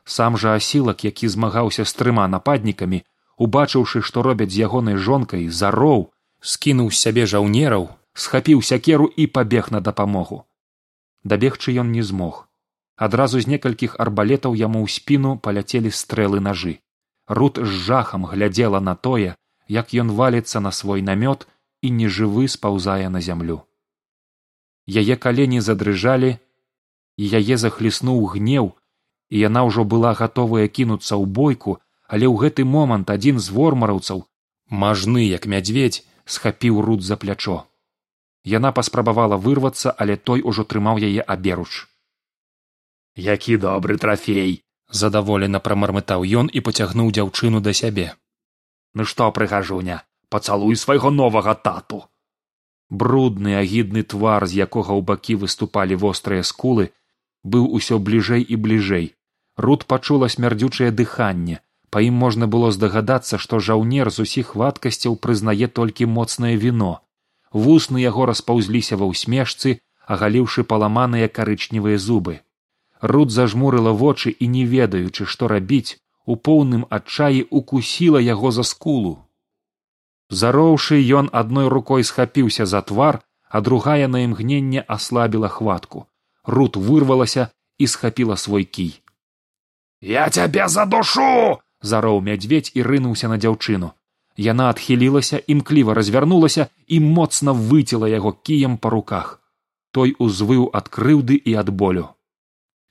Сам 0.05 0.37
жа 0.37 0.55
асілак 0.61 1.03
які 1.03 1.27
змагаўся 1.33 1.83
з 1.83 1.93
трыма 1.99 2.25
нападнікамі 2.31 3.03
убачыўшы 3.45 4.01
што 4.09 4.23
робяць 4.27 4.53
з 4.55 4.63
ягонай 4.69 4.95
жонкай 5.09 5.47
зароў 5.59 6.07
скінуў 6.53 6.91
з 6.91 7.01
сябе 7.03 7.27
жаўнераў 7.35 7.89
схапіў 8.25 8.63
сякеру 8.63 9.11
і 9.23 9.27
пабег 9.27 9.71
на 9.75 9.83
дапамогу. 9.89 10.45
Дабегчы 11.23 11.75
ён 11.83 11.91
не 11.91 12.03
змог. 12.03 12.47
Адразу 12.95 13.43
з 13.43 13.51
некалькіх 13.51 13.99
арбалетаў 13.99 14.55
яму 14.55 14.87
ў 14.87 14.97
спіну 14.97 15.35
паляцелі 15.47 15.91
стрэлы 15.91 16.39
нажы 16.39 16.79
рут 17.27 17.57
з 17.57 17.71
жахам 17.87 18.25
глядзела 18.25 18.79
на 18.79 18.95
тое 18.95 19.35
як 19.67 19.93
ён 19.93 20.11
валіцца 20.11 20.59
на 20.59 20.71
свой 20.71 21.01
намёт 21.01 21.47
і 21.81 21.91
нежывы 21.91 22.47
спаўзае 22.47 23.09
на 23.09 23.21
зямлю. 23.21 23.61
Яе 24.85 25.15
калені 25.17 25.61
задрыжалі 25.61 26.37
і 27.17 27.23
яе 27.39 27.57
захліснуў 27.57 28.25
гнеў 28.35 28.73
і 29.29 29.39
яна 29.41 29.65
ўжо 29.65 29.83
была 29.83 30.13
гатовая 30.13 30.67
кінуцца 30.67 31.17
ў 31.17 31.25
бойку 31.25 31.77
але 32.07 32.29
ў 32.29 32.35
гэты 32.45 32.65
момант 32.65 33.09
адзін 33.09 33.41
з 33.41 33.49
вормараўцаў 33.49 34.25
мажны 34.69 35.25
як 35.25 35.49
мядзведь 35.49 36.05
схапіў 36.25 36.81
рут 36.81 37.01
за 37.01 37.17
плячо. 37.17 37.65
Яна 38.45 38.71
паспрабавала 38.71 39.37
вырвацца 39.41 39.89
але 39.89 40.17
той 40.17 40.45
ужо 40.45 40.63
трымаў 40.63 41.01
яе 41.01 41.25
аберуч. 41.25 41.89
Які 43.15 43.57
добры 43.57 43.97
трафей 43.97 44.64
задаволена 45.01 45.59
прамармытаў 45.67 46.25
ён 46.41 46.49
і 46.51 46.63
пацягнуў 46.67 47.11
дзяўчыну 47.17 47.61
да 47.67 47.73
сябе. 47.73 48.07
Ну 48.95 49.05
што 49.11 49.31
прыгажуня 49.37 50.03
пацалуй 50.35 50.75
свайго 50.75 51.11
новага 51.15 51.55
тату. 51.67 52.03
Брудны 52.89 53.55
агідны 53.59 54.03
твар 54.03 54.45
з 54.47 54.61
якога 54.65 54.93
ў 54.95 55.01
бакі 55.09 55.35
выступалі 55.43 55.97
вострыя 56.03 56.43
скулы 56.49 56.89
быў 57.43 57.67
усё 57.79 57.99
бліжэй 57.99 58.43
і 58.43 58.55
бліжэй. 58.65 59.07
Руд 59.57 59.85
пачула 59.91 60.29
смярдзючае 60.29 60.91
дыханне. 60.91 61.59
Па 61.89 62.01
ім 62.03 62.15
можна 62.23 62.47
было 62.51 62.71
здагадацца 62.75 63.39
што 63.39 63.59
жаўнер 63.67 64.11
з 64.11 64.27
усіх 64.27 64.55
вадкасцяў 64.61 65.15
прызнае 65.27 65.67
толькі 65.79 66.11
моцнае 66.17 66.55
віно. 66.63 66.93
Вусны 67.51 68.01
яго 68.03 68.25
распаўзліся 68.31 68.99
ва 69.01 69.11
ўсмешцы 69.11 69.77
агаліўшы 70.15 70.67
паламаныя 70.71 71.31
карычневыя 71.39 72.01
зубы 72.07 72.41
руд 73.01 73.31
зажмурыла 73.31 73.91
вочы 73.91 74.31
і 74.31 74.47
не 74.47 74.65
ведаючы 74.65 75.25
што 75.25 75.47
рабіць 75.47 75.97
у 76.25 76.35
поўным 76.35 76.85
адчаі 76.89 77.45
укусіла 77.49 78.19
яго 78.19 78.51
за 78.51 78.63
скулу. 78.63 79.17
Зароўшы 80.29 80.97
ён 81.19 81.29
адной 81.31 81.67
рукой 81.67 82.03
схапіўся 82.03 82.65
за 82.65 82.81
твар 82.81 83.21
а 83.49 83.61
другая 83.61 84.07
на 84.07 84.19
імгненне 84.19 84.83
аслабіла 84.87 85.47
хватку. 85.47 86.05
Руд 86.43 86.75
вырвалася 86.75 87.47
і 87.77 87.87
схапіла 87.87 88.37
свой 88.37 88.63
кій. 88.63 89.01
Я 90.01 90.29
цябе 90.29 90.67
за 90.67 90.85
душу 90.85 91.61
зароў 91.81 92.21
мядзведь 92.21 92.71
і 92.73 92.83
рынуўся 92.83 93.29
на 93.29 93.37
дзяўчыну. 93.37 93.91
Яна 94.37 94.69
адхілілася 94.69 95.39
імкліва 95.47 95.93
развярнулася 95.93 96.67
і 96.87 96.99
моцна 96.99 97.51
выцела 97.53 98.09
яго 98.09 98.33
кіем 98.33 98.77
па 98.77 98.89
руках. 98.89 99.39
Той 99.91 100.15
узвыў 100.19 100.69
ад 100.73 100.89
крыўды 100.89 101.39
і 101.39 101.55
ад 101.55 101.69
болю 101.69 102.14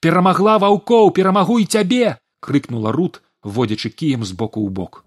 перамагла 0.04 0.58
ваўкоў 0.60 1.10
перамагуй 1.16 1.64
цябе 1.64 2.18
крыкнула 2.44 2.92
рут 2.92 3.22
водзячы 3.56 3.90
кіем 3.90 4.24
з 4.28 4.36
боку 4.40 4.60
ў 4.60 4.70
бок. 4.78 5.04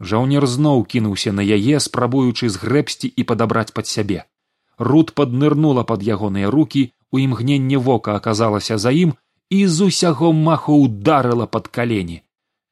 Жаўнер 0.00 0.46
зноў 0.48 0.84
кінуўся 0.92 1.32
на 1.36 1.44
яе 1.44 1.80
спрабуючы 1.86 2.48
згрэбсці 2.54 3.10
і 3.20 3.26
падабраць 3.32 3.72
пад 3.76 3.90
сябе. 3.90 4.24
Руд 4.90 5.12
паднырнула 5.20 5.84
пад 5.90 6.06
ягоныя 6.14 6.52
рукі 6.54 6.84
у 7.12 7.20
імгненне 7.20 7.76
вока 7.88 8.16
аказалася 8.16 8.78
за 8.84 8.92
ім 8.96 9.12
і 9.50 9.60
з 9.66 9.90
усяго 9.92 10.32
маху 10.32 10.78
ударыла 10.86 11.46
пад 11.56 11.68
калені. 11.68 12.22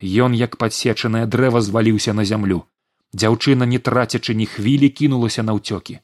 Ён 0.01 0.39
як 0.41 0.57
падсечанае 0.63 1.27
дрэва 1.27 1.61
зваліўся 1.61 2.15
на 2.17 2.25
зямлю. 2.25 2.63
Дзяўчына 3.13 3.69
не 3.69 3.83
трацячы 3.91 4.33
ні 4.41 4.47
хвілі 4.47 4.89
кінулася 4.89 5.45
на 5.45 5.59
ўцёкі. 5.59 6.01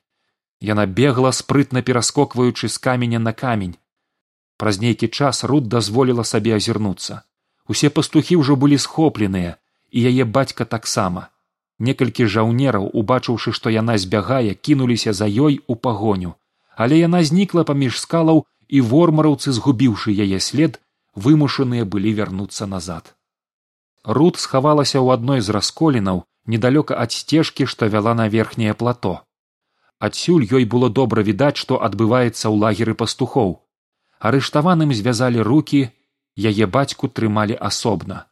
Яна 0.60 0.84
бегла 1.00 1.32
спрытна 1.32 1.80
пераскокваючы 1.80 2.68
з 2.68 2.76
каменя 2.88 3.22
на 3.28 3.32
камень 3.32 3.76
праз 4.56 4.80
нейкі 4.80 5.08
час 5.08 5.44
руд 5.44 5.68
дазволіла 5.68 6.24
сабе 6.24 6.56
азірнуцца. 6.56 7.22
Усе 7.68 7.90
пастухі 7.90 8.36
ўжо 8.36 8.56
былі 8.56 8.78
схопленыя 8.78 9.56
і 9.90 9.98
яе 10.10 10.24
бацька 10.24 10.64
таксама. 10.64 11.28
Некалькі 11.78 12.26
жаўнераў 12.30 12.90
убачыўшы 12.92 13.52
што 13.52 13.70
яна 13.70 13.98
збягае 13.98 14.54
кінуліся 14.54 15.12
за 15.12 15.26
ёй 15.26 15.60
у 15.66 15.74
пагоню. 15.76 16.34
Але 16.76 16.98
яна 16.98 17.22
знікла 17.24 17.64
паміж 17.64 17.98
скалаў 18.00 18.44
і 18.68 18.80
вормараўцы 18.80 19.52
згубіўшы 19.52 20.14
яе 20.14 20.40
след 20.40 20.80
вымушаныя 21.14 21.84
былі 21.84 22.14
вярнуцца 22.14 22.66
назад. 22.66 23.14
Руд 24.04 24.36
схавалася 24.36 24.98
ў 25.00 25.18
адной 25.18 25.40
з 25.40 25.50
расколінаў 25.56 26.24
недалёка 26.46 26.98
ад 27.00 27.12
сцежкі 27.12 27.66
што 27.66 27.88
вяла 27.88 28.14
на 28.14 28.28
верхняе 28.28 28.74
плато. 28.74 29.22
Адсюль 29.98 30.44
ёй 30.44 30.64
было 30.64 30.90
добра 30.90 31.22
відаць 31.22 31.56
што 31.56 31.80
адбываецца 31.80 32.44
ў 32.50 32.54
лагеры 32.66 32.94
пастухоў 32.94 33.63
арыштаваным 34.24 34.92
звязалі 34.96 35.44
руки 35.44 35.80
яе 36.50 36.66
бацьку 36.76 37.08
трымалі 37.12 37.56
асобна. 37.68 38.24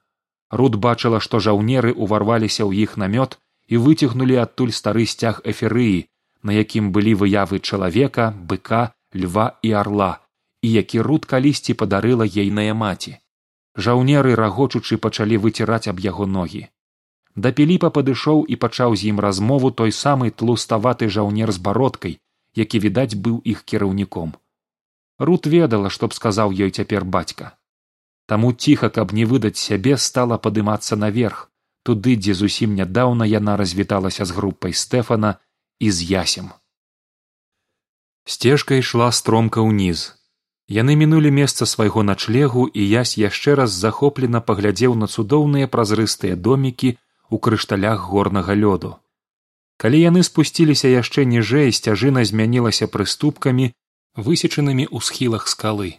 Руд 0.49 0.77
бачыла 0.87 1.21
што 1.27 1.41
жаўнеры 1.47 1.93
ўварваліся 1.93 2.65
ў 2.65 2.89
іх 2.89 2.97
намёт 3.03 3.37
і 3.69 3.81
выцягнулі 3.85 4.41
адтуль 4.45 4.73
стары 4.79 5.05
сцяг 5.13 5.45
эферыі 5.53 6.09
на 6.49 6.57
якім 6.57 6.91
былі 6.97 7.13
выявы 7.23 7.61
чалавека 7.61 8.33
быка 8.53 8.83
льва 9.25 9.47
і 9.69 9.77
арла 9.85 10.13
і 10.65 10.73
які 10.73 11.05
руд 11.05 11.29
калісьці 11.29 11.77
падарыла 11.77 12.25
ейная 12.25 12.73
маці. 12.73 13.17
Жаўнеры 13.77 14.35
рагочучы 14.41 14.97
пачалі 14.97 15.41
выціраць 15.45 15.89
аб 15.93 16.01
яго 16.01 16.25
ногі. 16.25 16.67
Да 17.37 17.53
піліпа 17.53 17.93
падышоў 17.97 18.45
і 18.49 18.57
пачаў 18.65 18.97
з 18.97 19.13
ім 19.13 19.21
размову 19.21 19.73
той 19.83 19.93
самы 19.93 20.33
тлуставаты 20.33 21.13
жаўнер 21.13 21.53
з 21.53 21.61
бародкай 21.69 22.17
які 22.55 22.79
відаць 22.85 23.17
быў 23.17 23.41
іх 23.45 23.65
кіраўніком 23.65 24.33
рут 25.19 25.47
ведала 25.47 25.91
што 25.91 26.09
б 26.09 26.15
сказаў 26.21 26.53
ёй 26.53 26.71
цяпер 26.71 27.05
бацька 27.05 27.57
таму 28.33 28.53
ціха 28.53 28.89
каб 28.89 29.13
не 29.13 29.25
выдаць 29.31 29.61
сябе 29.61 29.97
стала 29.97 30.39
падымацца 30.45 30.97
наверх. 30.97 31.49
Туды 31.85 32.15
дзе 32.17 32.35
зусім 32.39 32.75
нядаўна 32.79 33.27
яна 33.29 33.57
развіталася 33.61 34.25
з 34.25 34.37
групай 34.37 34.73
стэфана 34.83 35.33
і 35.81 35.91
з 35.91 36.07
ясем. 36.11 36.47
Сцежка 38.25 38.79
ішла 38.79 39.11
стромка 39.19 39.65
ўніз. 39.67 40.05
Яны 40.71 40.95
мінулі 40.97 41.35
месца 41.39 41.67
свайго 41.67 42.07
начлегу 42.07 42.65
і 42.71 42.89
ясь 42.89 43.19
яшчэ 43.19 43.59
раз 43.61 43.75
захоплена 43.85 44.41
паглядзеў 44.41 44.95
на 44.95 45.11
цудоўныя 45.11 45.67
празрыстыя 45.67 46.39
домікі 46.49 46.97
у 47.29 47.43
крышталях 47.43 48.07
горнага 48.15 48.55
лёду. 48.55 48.97
Калі 49.77 50.01
яны 50.01 50.23
спусціліся 50.23 50.89
яшчэ 50.89 51.27
ніжэй 51.35 51.75
сцяжына 51.75 52.25
змянілася 52.25 52.87
прыступкамі 52.87 53.73
высечанымі 54.17 54.85
ў 54.91 54.99
схілах 55.01 55.49
скалы. 55.49 55.97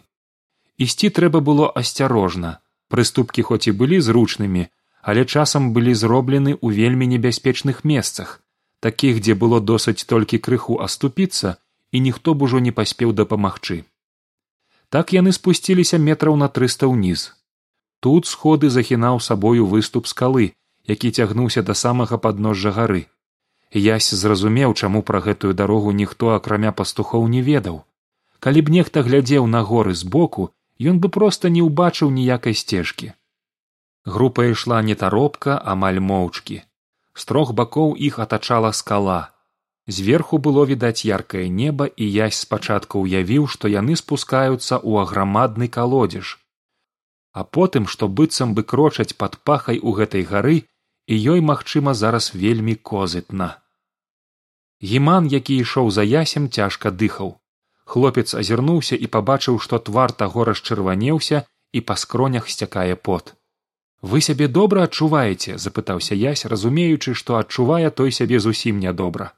Ісці 0.78 1.10
трэба 1.10 1.40
было 1.40 1.70
асцярожна. 1.70 2.58
Прыступкі 2.88 3.42
хоць 3.42 3.66
і 3.70 3.72
былі 3.72 4.00
зручнымі 4.00 4.70
але 5.04 5.24
часам 5.24 5.72
былі 5.76 5.92
зроблены 5.92 6.56
ў 6.56 6.80
вельмі 6.80 7.06
небяспечных 7.06 7.84
месцах 7.84 8.40
такіх 8.84 9.20
дзе 9.24 9.34
было 9.42 9.60
досыць 9.70 10.04
толькі 10.12 10.40
крыху 10.46 10.76
аступіцца 10.86 11.56
і 11.96 12.00
ніхто 12.06 12.34
б 12.34 12.48
ужо 12.48 12.60
не 12.64 12.72
паспеў 12.78 13.12
дапамагчы. 13.20 13.76
Так 14.92 15.12
яны 15.16 15.32
спусціліся 15.36 16.00
метраў 16.08 16.36
на 16.40 16.48
трыста 16.58 16.88
ўніз. 16.90 17.32
Тут 18.04 18.28
сходы 18.28 18.68
захінаў 18.74 19.20
сабою 19.28 19.68
выступ 19.72 20.10
скалы 20.12 20.52
які 20.92 21.10
цягнуўся 21.10 21.62
да 21.68 21.74
самага 21.80 22.20
падножжа 22.24 22.72
гары. 22.76 23.06
Ясь 23.72 24.12
зразумеў 24.22 24.74
чаму 24.74 25.00
пра 25.02 25.20
гэтую 25.26 25.52
дарогу 25.60 25.96
ніхто 26.00 26.36
акрамя 26.36 26.72
пастухоў 26.80 27.28
не 27.36 27.40
ведаў 27.48 27.82
калі 28.44 28.60
б 28.60 28.72
нехта 28.76 29.00
глядзеў 29.04 29.46
на 29.48 29.60
горы 29.64 29.94
збоку 29.96 30.50
ён 30.92 30.96
бы 31.02 31.08
проста 31.08 31.48
не 31.52 31.62
ўбачыў 31.64 32.10
ніякай 32.12 32.54
сцежкі. 32.60 33.12
Група 34.04 34.44
ішла 34.52 34.80
нетаропка 34.84 35.54
амаль 35.72 36.00
моўчкі. 36.08 36.56
З 37.14 37.24
трох 37.30 37.52
бакоў 37.60 37.94
іх 38.08 38.18
атачала 38.24 38.72
скала. 38.76 39.20
Зверху 39.86 40.38
было 40.46 40.64
відаць 40.68 41.08
яркае 41.08 41.48
неба 41.48 41.86
і 41.86 42.08
язь 42.16 42.40
спачатку 42.44 43.00
ўявіў 43.04 43.46
што 43.54 43.70
яны 43.74 43.96
спускаюцца 44.00 44.76
ў 44.76 44.92
аграмадны 45.04 45.68
калодзеж. 45.76 46.32
А 47.32 47.44
потым 47.44 47.86
што 47.94 48.08
быццам 48.08 48.52
бы 48.58 48.64
крочаць 48.74 49.16
пад 49.22 49.38
пахай 49.50 49.80
у 49.80 49.94
гэтай 50.00 50.26
гары 50.32 50.58
і 51.06 51.14
ёй 51.36 51.40
магчыма 51.52 51.94
зараз 51.94 52.28
вельмі 52.34 52.76
козытна. 52.90 53.48
Гіман 54.84 55.32
які 55.32 55.56
ішоў 55.64 55.90
за 55.96 56.04
ясем 56.04 56.50
цяжка 56.58 56.92
дыхаў 56.92 57.32
хлопец 57.84 58.34
азірнуўся 58.34 58.96
і 58.96 59.06
пабачыў 59.14 59.60
што 59.60 59.78
твар 59.78 60.12
таго 60.12 60.44
расчырванеўся 60.48 61.44
і 61.72 61.80
па 61.80 61.96
скронях 62.00 62.48
сцякае 62.48 62.96
пот. 62.96 63.34
Вы 64.00 64.20
сябе 64.20 64.48
добра 64.48 64.84
адчуваеце 64.88 65.56
запытаўся 65.58 66.14
язь 66.14 66.44
разумеючы 66.44 67.14
што 67.14 67.38
адчувае 67.40 67.90
той 67.90 68.12
сябе 68.12 68.40
зусім 68.40 68.80
нядобра. 68.84 69.32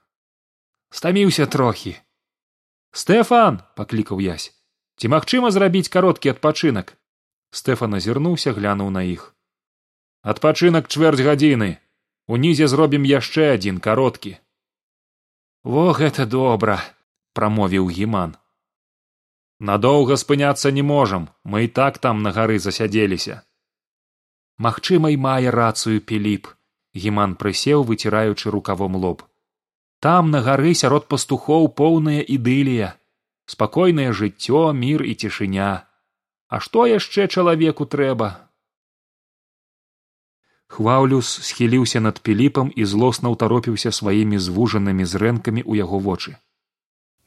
Стаміўся 0.91 1.47
трохі 1.47 1.97
стэфан 2.93 3.61
паклікаў 3.77 4.23
язь 4.27 4.53
ці 4.97 5.13
магчыма 5.13 5.51
зрабіць 5.51 5.93
кароткі 5.93 6.35
адпачынак? 6.35 6.97
Стэфан 7.51 7.95
азірнуўся 7.99 8.53
глянуў 8.57 8.91
на 8.91 9.03
іх. 9.07 9.35
Адпачынак 10.23 10.89
чвэрць 10.89 11.23
гадзіны. 11.23 11.79
Унізе 12.27 12.67
зробім 12.67 13.07
яшчэ 13.07 13.55
адзін 13.55 13.79
кароткі 13.79 14.35
во 15.67 15.91
гэта 15.99 16.31
добра 16.31 16.79
прамовіў 17.39 17.91
гіман. 17.99 18.37
Надоўга 19.59 20.17
спыняцца 20.21 20.73
не 20.79 20.85
можам 20.95 21.29
мы 21.45 21.67
і 21.67 21.75
так 21.81 21.99
там 22.07 22.23
на 22.27 22.33
гары 22.39 22.59
засядзеліся 22.69 23.43
магчыма 24.59 25.13
і 25.13 25.19
мае 25.21 25.51
рацыю 25.53 26.01
піліп 26.11 26.49
гіман 26.97 27.35
прысеў 27.41 27.85
выціраючы 27.89 28.51
рукавом 28.51 28.97
лоб. 28.97 29.25
Там 30.01 30.31
на 30.31 30.41
гары 30.47 30.73
сярод 30.75 31.09
пастухоў 31.13 31.69
поўная 31.81 32.23
ідылія 32.37 32.95
спакойнае 33.47 34.11
жыццё 34.13 34.73
мір 34.73 35.05
і 35.05 35.15
цішыня. 35.15 35.87
А 36.49 36.61
што 36.61 36.87
яшчэ 36.87 37.29
чалавеку 37.29 37.87
трэба? 37.87 38.29
Хваўлюс 40.67 41.29
схіліўся 41.49 42.01
над 42.01 42.21
піліпам 42.27 42.73
і 42.75 42.85
злосна 42.85 43.31
ўтаропіўся 43.35 43.93
сваімі 43.93 44.41
звужанымі 44.47 45.05
зрэнкамі 45.13 45.63
ў 45.63 45.85
яго 45.85 46.03
вочы 46.09 46.37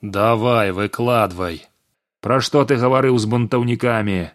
давай 0.02 0.72
выкладвай 0.72 1.68
пра 2.24 2.40
што 2.40 2.64
ты 2.64 2.80
гаварыў 2.80 3.20
з 3.20 3.28
бунтаўнікамі 3.28 4.32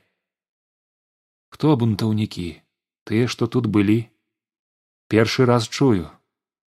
хто 1.49 1.77
бунтаўнікі 1.81 2.61
тыя 3.09 3.25
што 3.33 3.49
тут 3.49 3.67
былі 3.73 4.05
першы 5.09 5.47
раз 5.49 5.69
чую. 5.69 6.11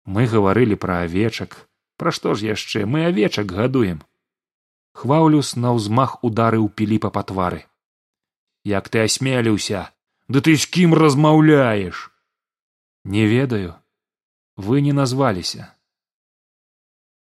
Мы 0.05 0.29
гаварылі 0.29 0.77
пра 0.77 1.01
авечак 1.09 1.65
пра 1.97 2.11
што 2.11 2.35
ж 2.37 2.53
яшчэ? 2.53 2.85
Мы 2.85 3.05
авечак 3.09 3.49
гадуем. 3.49 4.05
Хваўлюс 4.93 5.55
наўзмах 5.57 6.21
ударыў 6.21 6.69
піліпа 6.69 7.09
па 7.09 7.23
твары 7.25 7.65
як 8.63 8.93
ты 8.93 9.01
асмеліўся 9.09 9.89
ды 10.29 10.41
ты 10.45 10.53
з 10.53 10.69
кім 10.69 10.93
размаўляеш? 10.93 12.13
Не 13.03 13.25
ведаю. 13.25 13.73
Вы 14.55 14.85
не 14.85 14.93
назваліся 14.93 15.72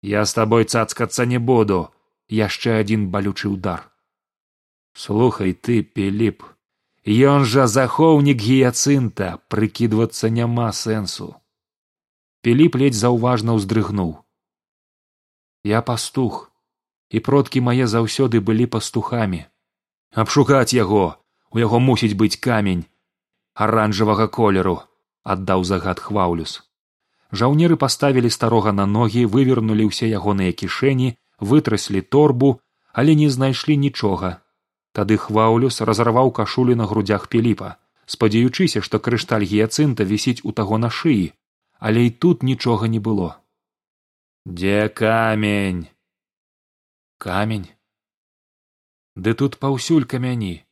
я 0.01 0.25
з 0.25 0.33
табой 0.33 0.65
цацкацца 0.65 1.25
не 1.25 1.39
буду. 1.39 1.87
Яшчэ 2.31 2.79
адзін 2.79 3.09
балючы 3.11 3.51
ўдар 3.51 3.91
слухай 4.93 5.53
ты 5.53 5.81
піліп 5.81 6.43
ён 7.07 7.45
жа 7.51 7.65
захоўнік 7.67 8.37
гіяцынта 8.37 9.41
прыкідвацца 9.49 10.29
няма 10.29 10.69
сэнсу. 10.71 11.33
Піліп 12.45 12.77
ледзь 12.77 13.01
заўважна 13.01 13.57
ўздрыгнуў. 13.57 14.21
Я 15.63 15.81
пастух 15.81 16.51
і 17.09 17.19
продкі 17.19 17.61
мае 17.61 17.87
заўсёды 17.87 18.41
былі 18.41 18.65
пастухамі. 18.65 19.45
Абшукаць 20.13 20.73
яго 20.73 21.17
у 21.51 21.59
яго 21.59 21.79
мусіць 21.79 22.17
быць 22.17 22.37
камень 22.37 22.85
аранжавага 23.53 24.27
колеру 24.27 24.81
аддаў 25.23 25.63
загад 25.63 25.99
хваўлюс 25.99 26.59
жаўнеры 27.31 27.75
паставілі 27.83 28.29
старога 28.29 28.71
на 28.71 28.85
ногі 28.85 29.25
вывернулі 29.25 29.87
ўсе 29.89 30.11
ягоныя 30.19 30.55
кішэні 30.61 31.15
вытраслі 31.39 32.01
торбу 32.01 32.59
але 32.93 33.15
не 33.15 33.29
знайшлі 33.29 33.77
нічога. 33.77 34.43
Тады 34.91 35.15
хваўлюс 35.15 35.79
разарваў 35.87 36.31
кашулі 36.35 36.75
на 36.75 36.87
грудях 36.87 37.27
піліпа 37.31 37.75
спадзяючыся 38.05 38.83
што 38.87 38.99
крышталь 38.99 39.47
гіяцынта 39.47 40.03
вісіць 40.07 40.43
у 40.43 40.51
таго 40.51 40.77
на 40.77 40.89
шыі 40.89 41.31
але 41.79 42.05
і 42.05 42.09
тут 42.11 42.43
нічога 42.43 42.87
не 42.87 42.99
было. 42.99 43.41
Дзе 44.45 44.89
камень? 44.89 45.87
Камень? 47.17 47.69
Ды 49.15 49.33
тут 49.33 49.57
паўсюль 49.57 50.05
камяні. 50.05 50.65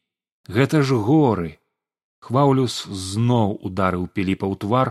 Гэта 0.48 0.82
ж 0.82 0.98
горы! 0.98 1.58
Хваўлюс 2.20 2.86
зноў 2.90 3.58
ударыў 3.62 4.06
піліпа 4.10 4.46
ў 4.50 4.56
твар 4.64 4.88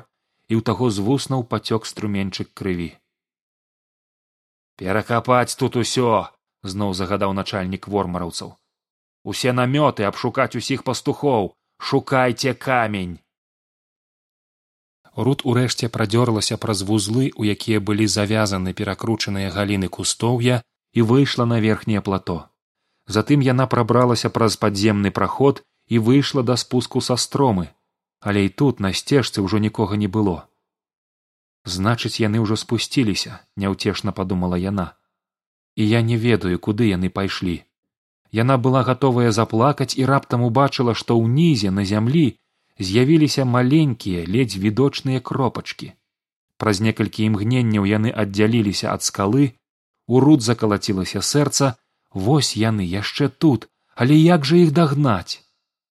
і 0.49 0.57
ў 0.57 0.65
таго 0.65 0.89
з 0.89 1.05
вуснаў 1.05 1.45
пацёк 1.53 1.85
струменчык 1.85 2.49
крыві. 2.57 2.97
Перакапаць 4.81 5.57
тут 5.61 5.77
усё 5.77 6.33
зноў 6.63 6.95
загадаў 6.95 7.33
начальнік 7.37 7.89
вормараўцаў. 7.89 8.57
Усе 9.25 9.53
намёты 9.53 10.09
абшукаць 10.09 10.57
усіх 10.57 10.85
пастухоў! 10.89 11.55
Шукайце 11.79 12.55
камень! 12.55 13.19
Рут 15.15 15.43
урэшце 15.45 15.89
прадзёрлася 15.95 16.57
праз 16.63 16.83
вузлы 16.89 17.31
у 17.35 17.45
якія 17.45 17.81
былі 17.81 18.07
завязаны 18.07 18.75
перакручаныя 18.81 19.51
галіны 19.51 19.89
кустоўя 19.89 20.63
і 20.93 21.03
выйшла 21.03 21.45
на 21.45 21.59
верхняе 21.61 22.01
плато. 22.01 22.39
Затым 23.07 23.43
яна 23.43 23.67
прабралася 23.67 24.31
праз 24.31 24.57
падземны 24.57 25.11
праход 25.11 25.63
і 25.89 25.99
выйшла 25.99 26.43
да 26.43 26.57
спуску 26.57 27.01
са 27.01 27.17
стромы 27.17 27.69
але 28.21 28.45
і 28.45 28.49
тут 28.49 28.81
на 28.81 28.93
сцежцы 28.93 29.43
ўжо 29.43 29.59
нікога 29.59 29.97
не 29.97 30.09
было. 30.09 30.49
Значыць 31.65 32.19
яны 32.21 32.41
ўжо 32.43 32.57
спусціліся 32.57 33.41
няўцешна 33.57 34.13
падумала 34.13 34.59
яна. 34.59 34.95
І 35.77 35.89
я 35.89 36.03
не 36.03 36.17
ведаю 36.17 36.59
куды 36.59 36.89
яны 36.91 37.11
пайшлі. 37.11 37.63
Яна 38.33 38.59
была 38.59 38.83
гатовая 38.85 39.31
заплакаць 39.33 39.95
і 39.97 40.05
раптам 40.05 40.43
убачыла 40.43 40.95
што 40.95 41.17
ўнізе 41.17 41.71
на 41.71 41.85
зямлі 41.85 42.27
з'явіліся 42.79 43.45
маленькія 43.45 44.27
ледзь 44.27 44.59
відочныя 44.59 45.21
кропачкі. 45.21 45.93
Праз 46.59 46.81
некалькі 46.81 47.25
імгненняў 47.31 47.87
яны 47.87 48.11
аддзяліліся 48.11 48.93
ад 48.93 49.03
скалы 49.07 49.55
у 50.07 50.21
руд 50.21 50.43
закалацілася 50.43 51.23
сэрца 51.23 51.75
вось 52.27 52.57
яны 52.57 52.85
яшчэ 52.85 53.29
тут 53.29 53.69
але 53.95 54.17
як 54.17 54.45
жа 54.49 54.57
іх 54.65 54.73
дагнаць 54.73 55.45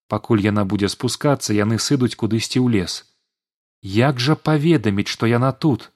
пакуль 0.08 0.44
яна 0.46 0.64
будзе 0.72 0.90
спускацца 0.94 1.54
яны 1.54 1.80
сыдуць 1.88 2.16
кудысьці 2.16 2.60
ў 2.64 2.68
лес. 2.78 3.04
Як 3.82 4.20
жа 4.20 4.36
паведаміць 4.36 5.12
што 5.14 5.30
яна 5.32 5.52
тут? 5.52 5.92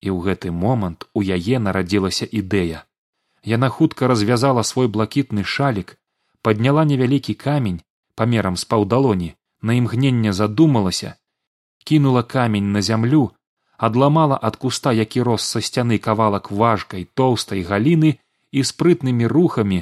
І 0.00 0.12
ў 0.12 0.18
гэты 0.26 0.50
момант 0.50 1.06
у 1.14 1.22
яе 1.22 1.58
нарадзілася 1.58 2.28
ідэя. 2.40 2.84
Яна 3.42 3.68
хутка 3.68 4.08
развязала 4.10 4.62
свой 4.62 4.88
блакітны 4.88 5.44
шалік 5.44 5.96
падняла 6.42 6.84
невялікі 6.84 7.34
камень 7.34 7.78
памерам 8.14 8.56
з 8.56 8.64
паўдалоні 8.72 9.30
на 9.62 9.74
імгненне 9.78 10.32
задумалася 10.32 11.14
кінула 11.84 12.22
камень 12.34 12.72
на 12.76 12.82
зямлю 12.88 13.22
адламала 13.88 14.38
ад 14.48 14.56
куста 14.56 14.92
які 14.98 15.22
рос 15.28 15.48
са 15.54 15.62
сцяны 15.68 15.98
кавалак 16.06 16.50
важкай 16.60 17.06
тоўстай 17.20 17.62
галіны 17.70 18.12
і 18.52 18.64
спрытнымі 18.70 19.30
рухамі 19.32 19.80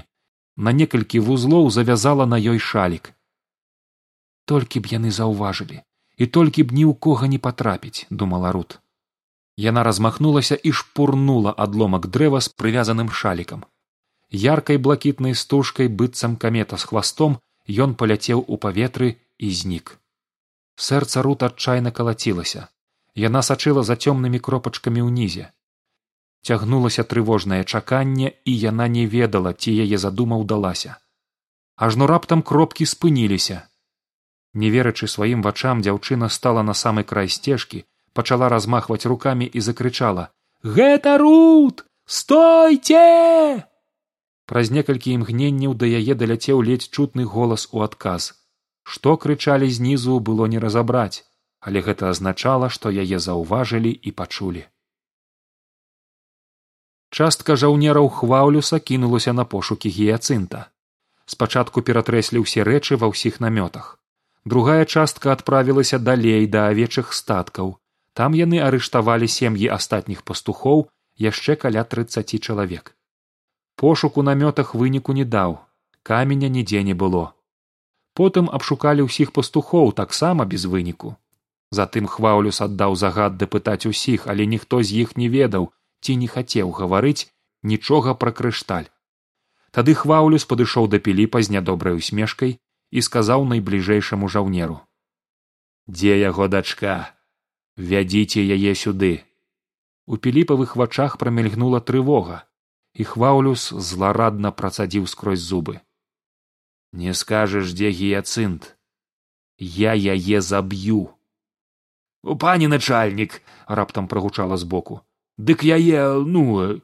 на 0.56 0.72
некалькі 0.80 1.20
вузлоў 1.26 1.70
завязала 1.76 2.26
на 2.32 2.40
ёй 2.54 2.58
шалік 2.58 3.12
толькі 4.44 4.80
б 4.80 4.92
яны 4.92 5.10
заўважылі. 5.10 5.82
І 6.16 6.26
толькі 6.26 6.62
б 6.62 6.74
ні 6.78 6.84
ў 6.86 6.94
кога 6.94 7.26
не 7.26 7.38
патрапіць 7.38 8.06
думала 8.10 8.52
рут. 8.52 8.78
Яна 9.56 9.82
размахнулася 9.86 10.54
і 10.54 10.72
шпурнула 10.72 11.54
адломак 11.64 12.06
дрэва 12.06 12.40
з 12.40 12.50
прывязаным 12.60 13.10
шалікам. 13.10 13.64
Яркай 14.30 14.78
блакітнай 14.78 15.34
стужкай 15.34 15.88
быццам 15.88 16.36
камета 16.36 16.76
з 16.76 16.90
хвастом 16.90 17.38
ён 17.86 17.94
паляцеў 17.94 18.44
у 18.46 18.58
паветры 18.58 19.10
і 19.38 19.50
знік. 19.50 19.98
Сэрца 20.76 21.22
рут 21.22 21.42
адчайна 21.42 21.90
калацілася. 21.90 22.68
Яна 23.14 23.42
сачыла 23.46 23.82
за 23.86 23.94
цёмнымі 23.94 24.42
кропачкамі 24.42 25.06
ўнізе. 25.06 25.50
Цягнулася 26.42 27.04
трывожнае 27.10 27.62
чаканне 27.64 28.34
і 28.44 28.58
яна 28.58 28.88
не 28.88 29.06
ведала 29.06 29.54
ці 29.54 29.70
яе 29.70 29.98
задума 29.98 30.36
ўдалася. 30.42 30.98
Ажно 31.76 32.06
раптам 32.10 32.42
кропкі 32.42 32.86
спыніліся 32.86 33.62
не 34.54 34.70
верачы 34.74 35.08
сваім 35.14 35.42
вачам 35.46 35.82
дзяўчына 35.86 36.30
стала 36.38 36.62
на 36.70 36.74
самы 36.82 37.04
край 37.12 37.28
сцежкі 37.36 37.84
пачала 38.12 38.48
размахваць 38.54 39.06
рукамі 39.12 39.46
і 39.46 39.60
закрычала 39.68 40.30
гэта 40.62 41.18
рут! 41.18 41.84
Стойце! 42.06 43.64
Праз 44.46 44.70
некалькі 44.70 45.12
імгненняў 45.18 45.74
да 45.82 45.86
яе 46.00 46.14
даляцеў 46.22 46.60
ледзь 46.60 46.90
чутны 46.92 47.24
голас 47.24 47.68
у 47.72 47.80
адказ. 47.80 48.32
Што 48.84 49.16
крычалі 49.16 49.70
знізу 49.72 50.18
было 50.20 50.44
не 50.54 50.60
разабраць 50.60 51.24
але 51.64 51.80
гэта 51.80 52.12
азначала 52.12 52.68
што 52.76 52.92
яе 52.92 53.18
заўважылі 53.26 53.92
і 54.08 54.10
пачулі. 54.20 54.62
Частка 57.18 57.56
жаўнераў 57.56 58.10
хваўлюса 58.20 58.80
кінулася 58.90 59.32
на 59.32 59.44
пошукі 59.48 59.88
гіяцынта. 59.96 60.68
Спачатку 61.24 61.80
ператрэслі 61.88 62.44
ўсе 62.44 62.66
рэчы 62.68 63.00
ва 63.00 63.08
ўсіх 63.12 63.40
намётах 63.40 63.94
другая 64.44 64.84
частка 64.84 65.32
адправілася 65.32 65.98
далей 65.98 66.46
да 66.46 66.68
авечых 66.68 67.12
статкаў. 67.12 67.78
Там 68.14 68.34
яны 68.38 68.60
арыштавалі 68.62 69.28
сем'і 69.28 69.68
астатніх 69.76 70.22
пастухоў 70.22 70.88
яшчэ 71.18 71.56
каля 71.56 71.84
трыццаці 71.84 72.38
чалавек. 72.38 72.94
Пошук 73.76 74.18
у 74.18 74.22
намётах 74.22 74.74
выніку 74.74 75.12
не 75.12 75.24
даў 75.24 75.58
каменя 76.04 76.48
нідзе 76.48 76.82
не 76.84 76.94
было. 76.94 77.32
Потым 78.14 78.48
абшукалі 78.56 79.08
ўсіх 79.08 79.32
пастухоў 79.32 79.92
таксама 80.00 80.44
без 80.44 80.66
выніку. 80.70 81.16
Затым 81.74 82.06
хваўлюс 82.06 82.60
аддаў 82.66 82.94
загад 82.94 83.38
дапытаць 83.40 83.88
усіх 83.90 84.28
але 84.30 84.46
ніхто 84.46 84.82
з 84.82 85.02
іх 85.04 85.16
не 85.16 85.28
ведаў 85.28 85.72
ці 86.04 86.16
не 86.20 86.28
хацеў 86.28 86.70
гаварыць 86.70 87.26
нічога 87.62 88.14
пра 88.14 88.30
крышталь. 88.40 88.86
Тады 89.74 89.96
хваўлюс 89.98 90.44
падышоў 90.50 90.86
да 90.92 91.00
піліпа 91.02 91.42
з 91.42 91.56
нядобрай 91.56 91.98
усмешкай 91.98 92.60
і 92.94 93.02
сказаў 93.02 93.42
найбліжэйшаму 93.50 94.30
жаўнеру. 94.30 94.78
Дзе 95.90 96.14
яго 96.22 96.46
дачка? 96.48 97.10
Вядзіце 97.74 98.38
яе 98.38 98.78
сюды 98.78 99.26
у 100.06 100.16
піліпавых 100.16 100.76
вачах 100.76 101.16
прамільгнула 101.18 101.80
трывога 101.80 102.44
і 102.94 103.06
хваўлюс 103.10 103.72
зларадна 103.88 104.52
працадзіў 104.52 105.10
скрозь 105.10 105.42
зубы. 105.42 105.80
Не 106.92 107.14
скажаш 107.18 107.74
дзе 107.74 107.90
гіяцынт? 107.90 108.76
Я 109.58 109.98
яе 109.98 110.40
заб'ю 110.40 111.10
у 112.22 112.36
пане 112.36 112.68
начальнік 112.68 113.42
раптам 113.66 114.08
прагучала 114.08 114.56
збоку. 114.56 115.00
Дык 115.38 115.66
яе 115.66 116.22
ну 116.22 116.80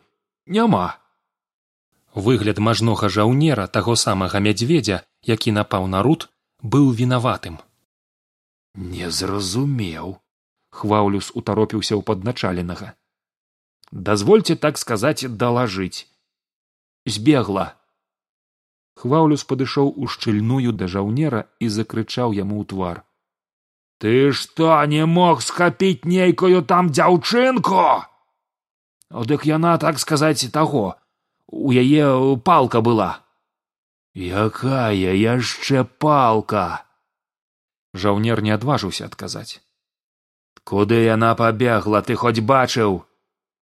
няма 0.47 0.99
выгляд 2.15 2.59
мажнога 2.59 3.09
жаўнера 3.09 3.67
таго 3.67 3.95
самага 3.95 4.43
мядзведзя 4.43 5.07
які 5.27 5.53
напаў 5.53 5.87
на 5.87 6.03
рут 6.03 6.29
быў 6.63 6.93
вінаватым. 6.93 7.59
Не 8.75 9.11
зразумеў 9.11 10.17
хваўлюс 10.71 11.33
утаропіўся 11.35 11.95
ў 11.99 12.03
падначаленага. 12.07 12.95
Дазвольце 13.91 14.57
так 14.57 14.79
сказаць 14.79 15.27
далажыць. 15.27 16.07
Збегла. 17.07 17.75
Хваўлюс 18.95 19.45
падышоў 19.45 19.91
у 19.97 20.07
шчыльную 20.07 20.73
да 20.73 20.87
жаўнера 20.87 21.49
і 21.59 21.69
закрычаў 21.69 22.37
яму 22.37 22.63
ў 22.63 22.65
твар. 22.71 23.03
Ты 24.01 24.33
што 24.33 24.79
не 24.87 25.05
мог 25.05 25.43
схапіць 25.43 26.05
нейкую 26.05 26.63
там 26.65 26.93
дзяўчынку? 26.93 28.05
Дык 29.11 29.45
яна 29.45 29.77
так 29.79 29.99
сказаць 29.99 30.49
таго. 30.55 30.95
У 31.51 31.73
яе 31.75 32.39
палка 32.47 32.81
была 32.81 33.11
якая 34.15 35.15
яшчэ 35.15 35.85
палка! 35.85 36.87
Жаўнер 37.95 38.43
не 38.43 38.51
адважыўся 38.51 39.07
адказаць. 39.07 39.61
Куды 40.65 41.03
яна 41.03 41.35
пабегла 41.35 42.03
ты 42.03 42.15
хоць 42.15 42.41
бачыў? 42.41 43.03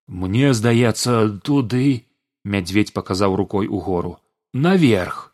Мне 0.07 0.53
здаецца 0.53 1.39
туды 1.43 2.05
мядзведь 2.43 2.93
паказаў 2.93 3.35
рукой 3.35 3.67
угору. 3.67 4.17
Наверх! 4.53 5.33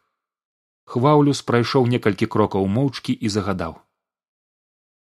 Хваўлюс 0.86 1.42
прайшоў 1.42 1.88
некалькі 1.88 2.28
крокаў 2.28 2.68
моўчкі 2.68 3.14
і 3.14 3.28
загадаў. 3.30 3.82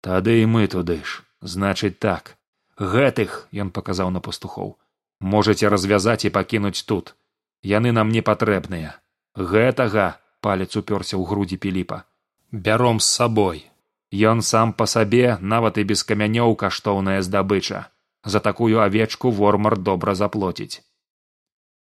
Тады 0.02 0.42
і 0.42 0.46
мы 0.46 0.68
туды 0.68 1.02
ж 1.06 1.24
значыць 1.42 1.98
так. 1.98 2.38
Гэтых 2.78 3.48
ён 3.54 3.70
паказаў 3.70 4.10
на 4.10 4.20
пастухоў 4.20 4.78
можаце 5.22 5.70
развязаць 5.70 6.26
і 6.26 6.34
пакінуць 6.34 6.84
тут. 6.84 7.16
Яны 7.62 7.94
нам 7.94 8.10
не 8.10 8.22
патрэбныя 8.26 8.98
гэтага 9.36 10.20
палец 10.42 10.72
уперся 10.76 11.18
ў 11.18 11.24
грудзі 11.28 11.58
піліпа 11.58 12.04
бяром 12.52 13.00
з 13.00 13.08
сабой. 13.08 13.66
Ён 14.12 14.42
сам 14.44 14.74
па 14.74 14.86
сабе 14.86 15.38
нават 15.40 15.78
і 15.78 15.84
без 15.88 16.04
камянёў 16.04 16.56
каштоўная 16.56 17.22
здабыча. 17.24 17.88
За 18.24 18.40
такую 18.40 18.84
авечку 18.84 19.32
вормар 19.32 19.80
добра 19.80 20.16
заплоціць 20.16 20.84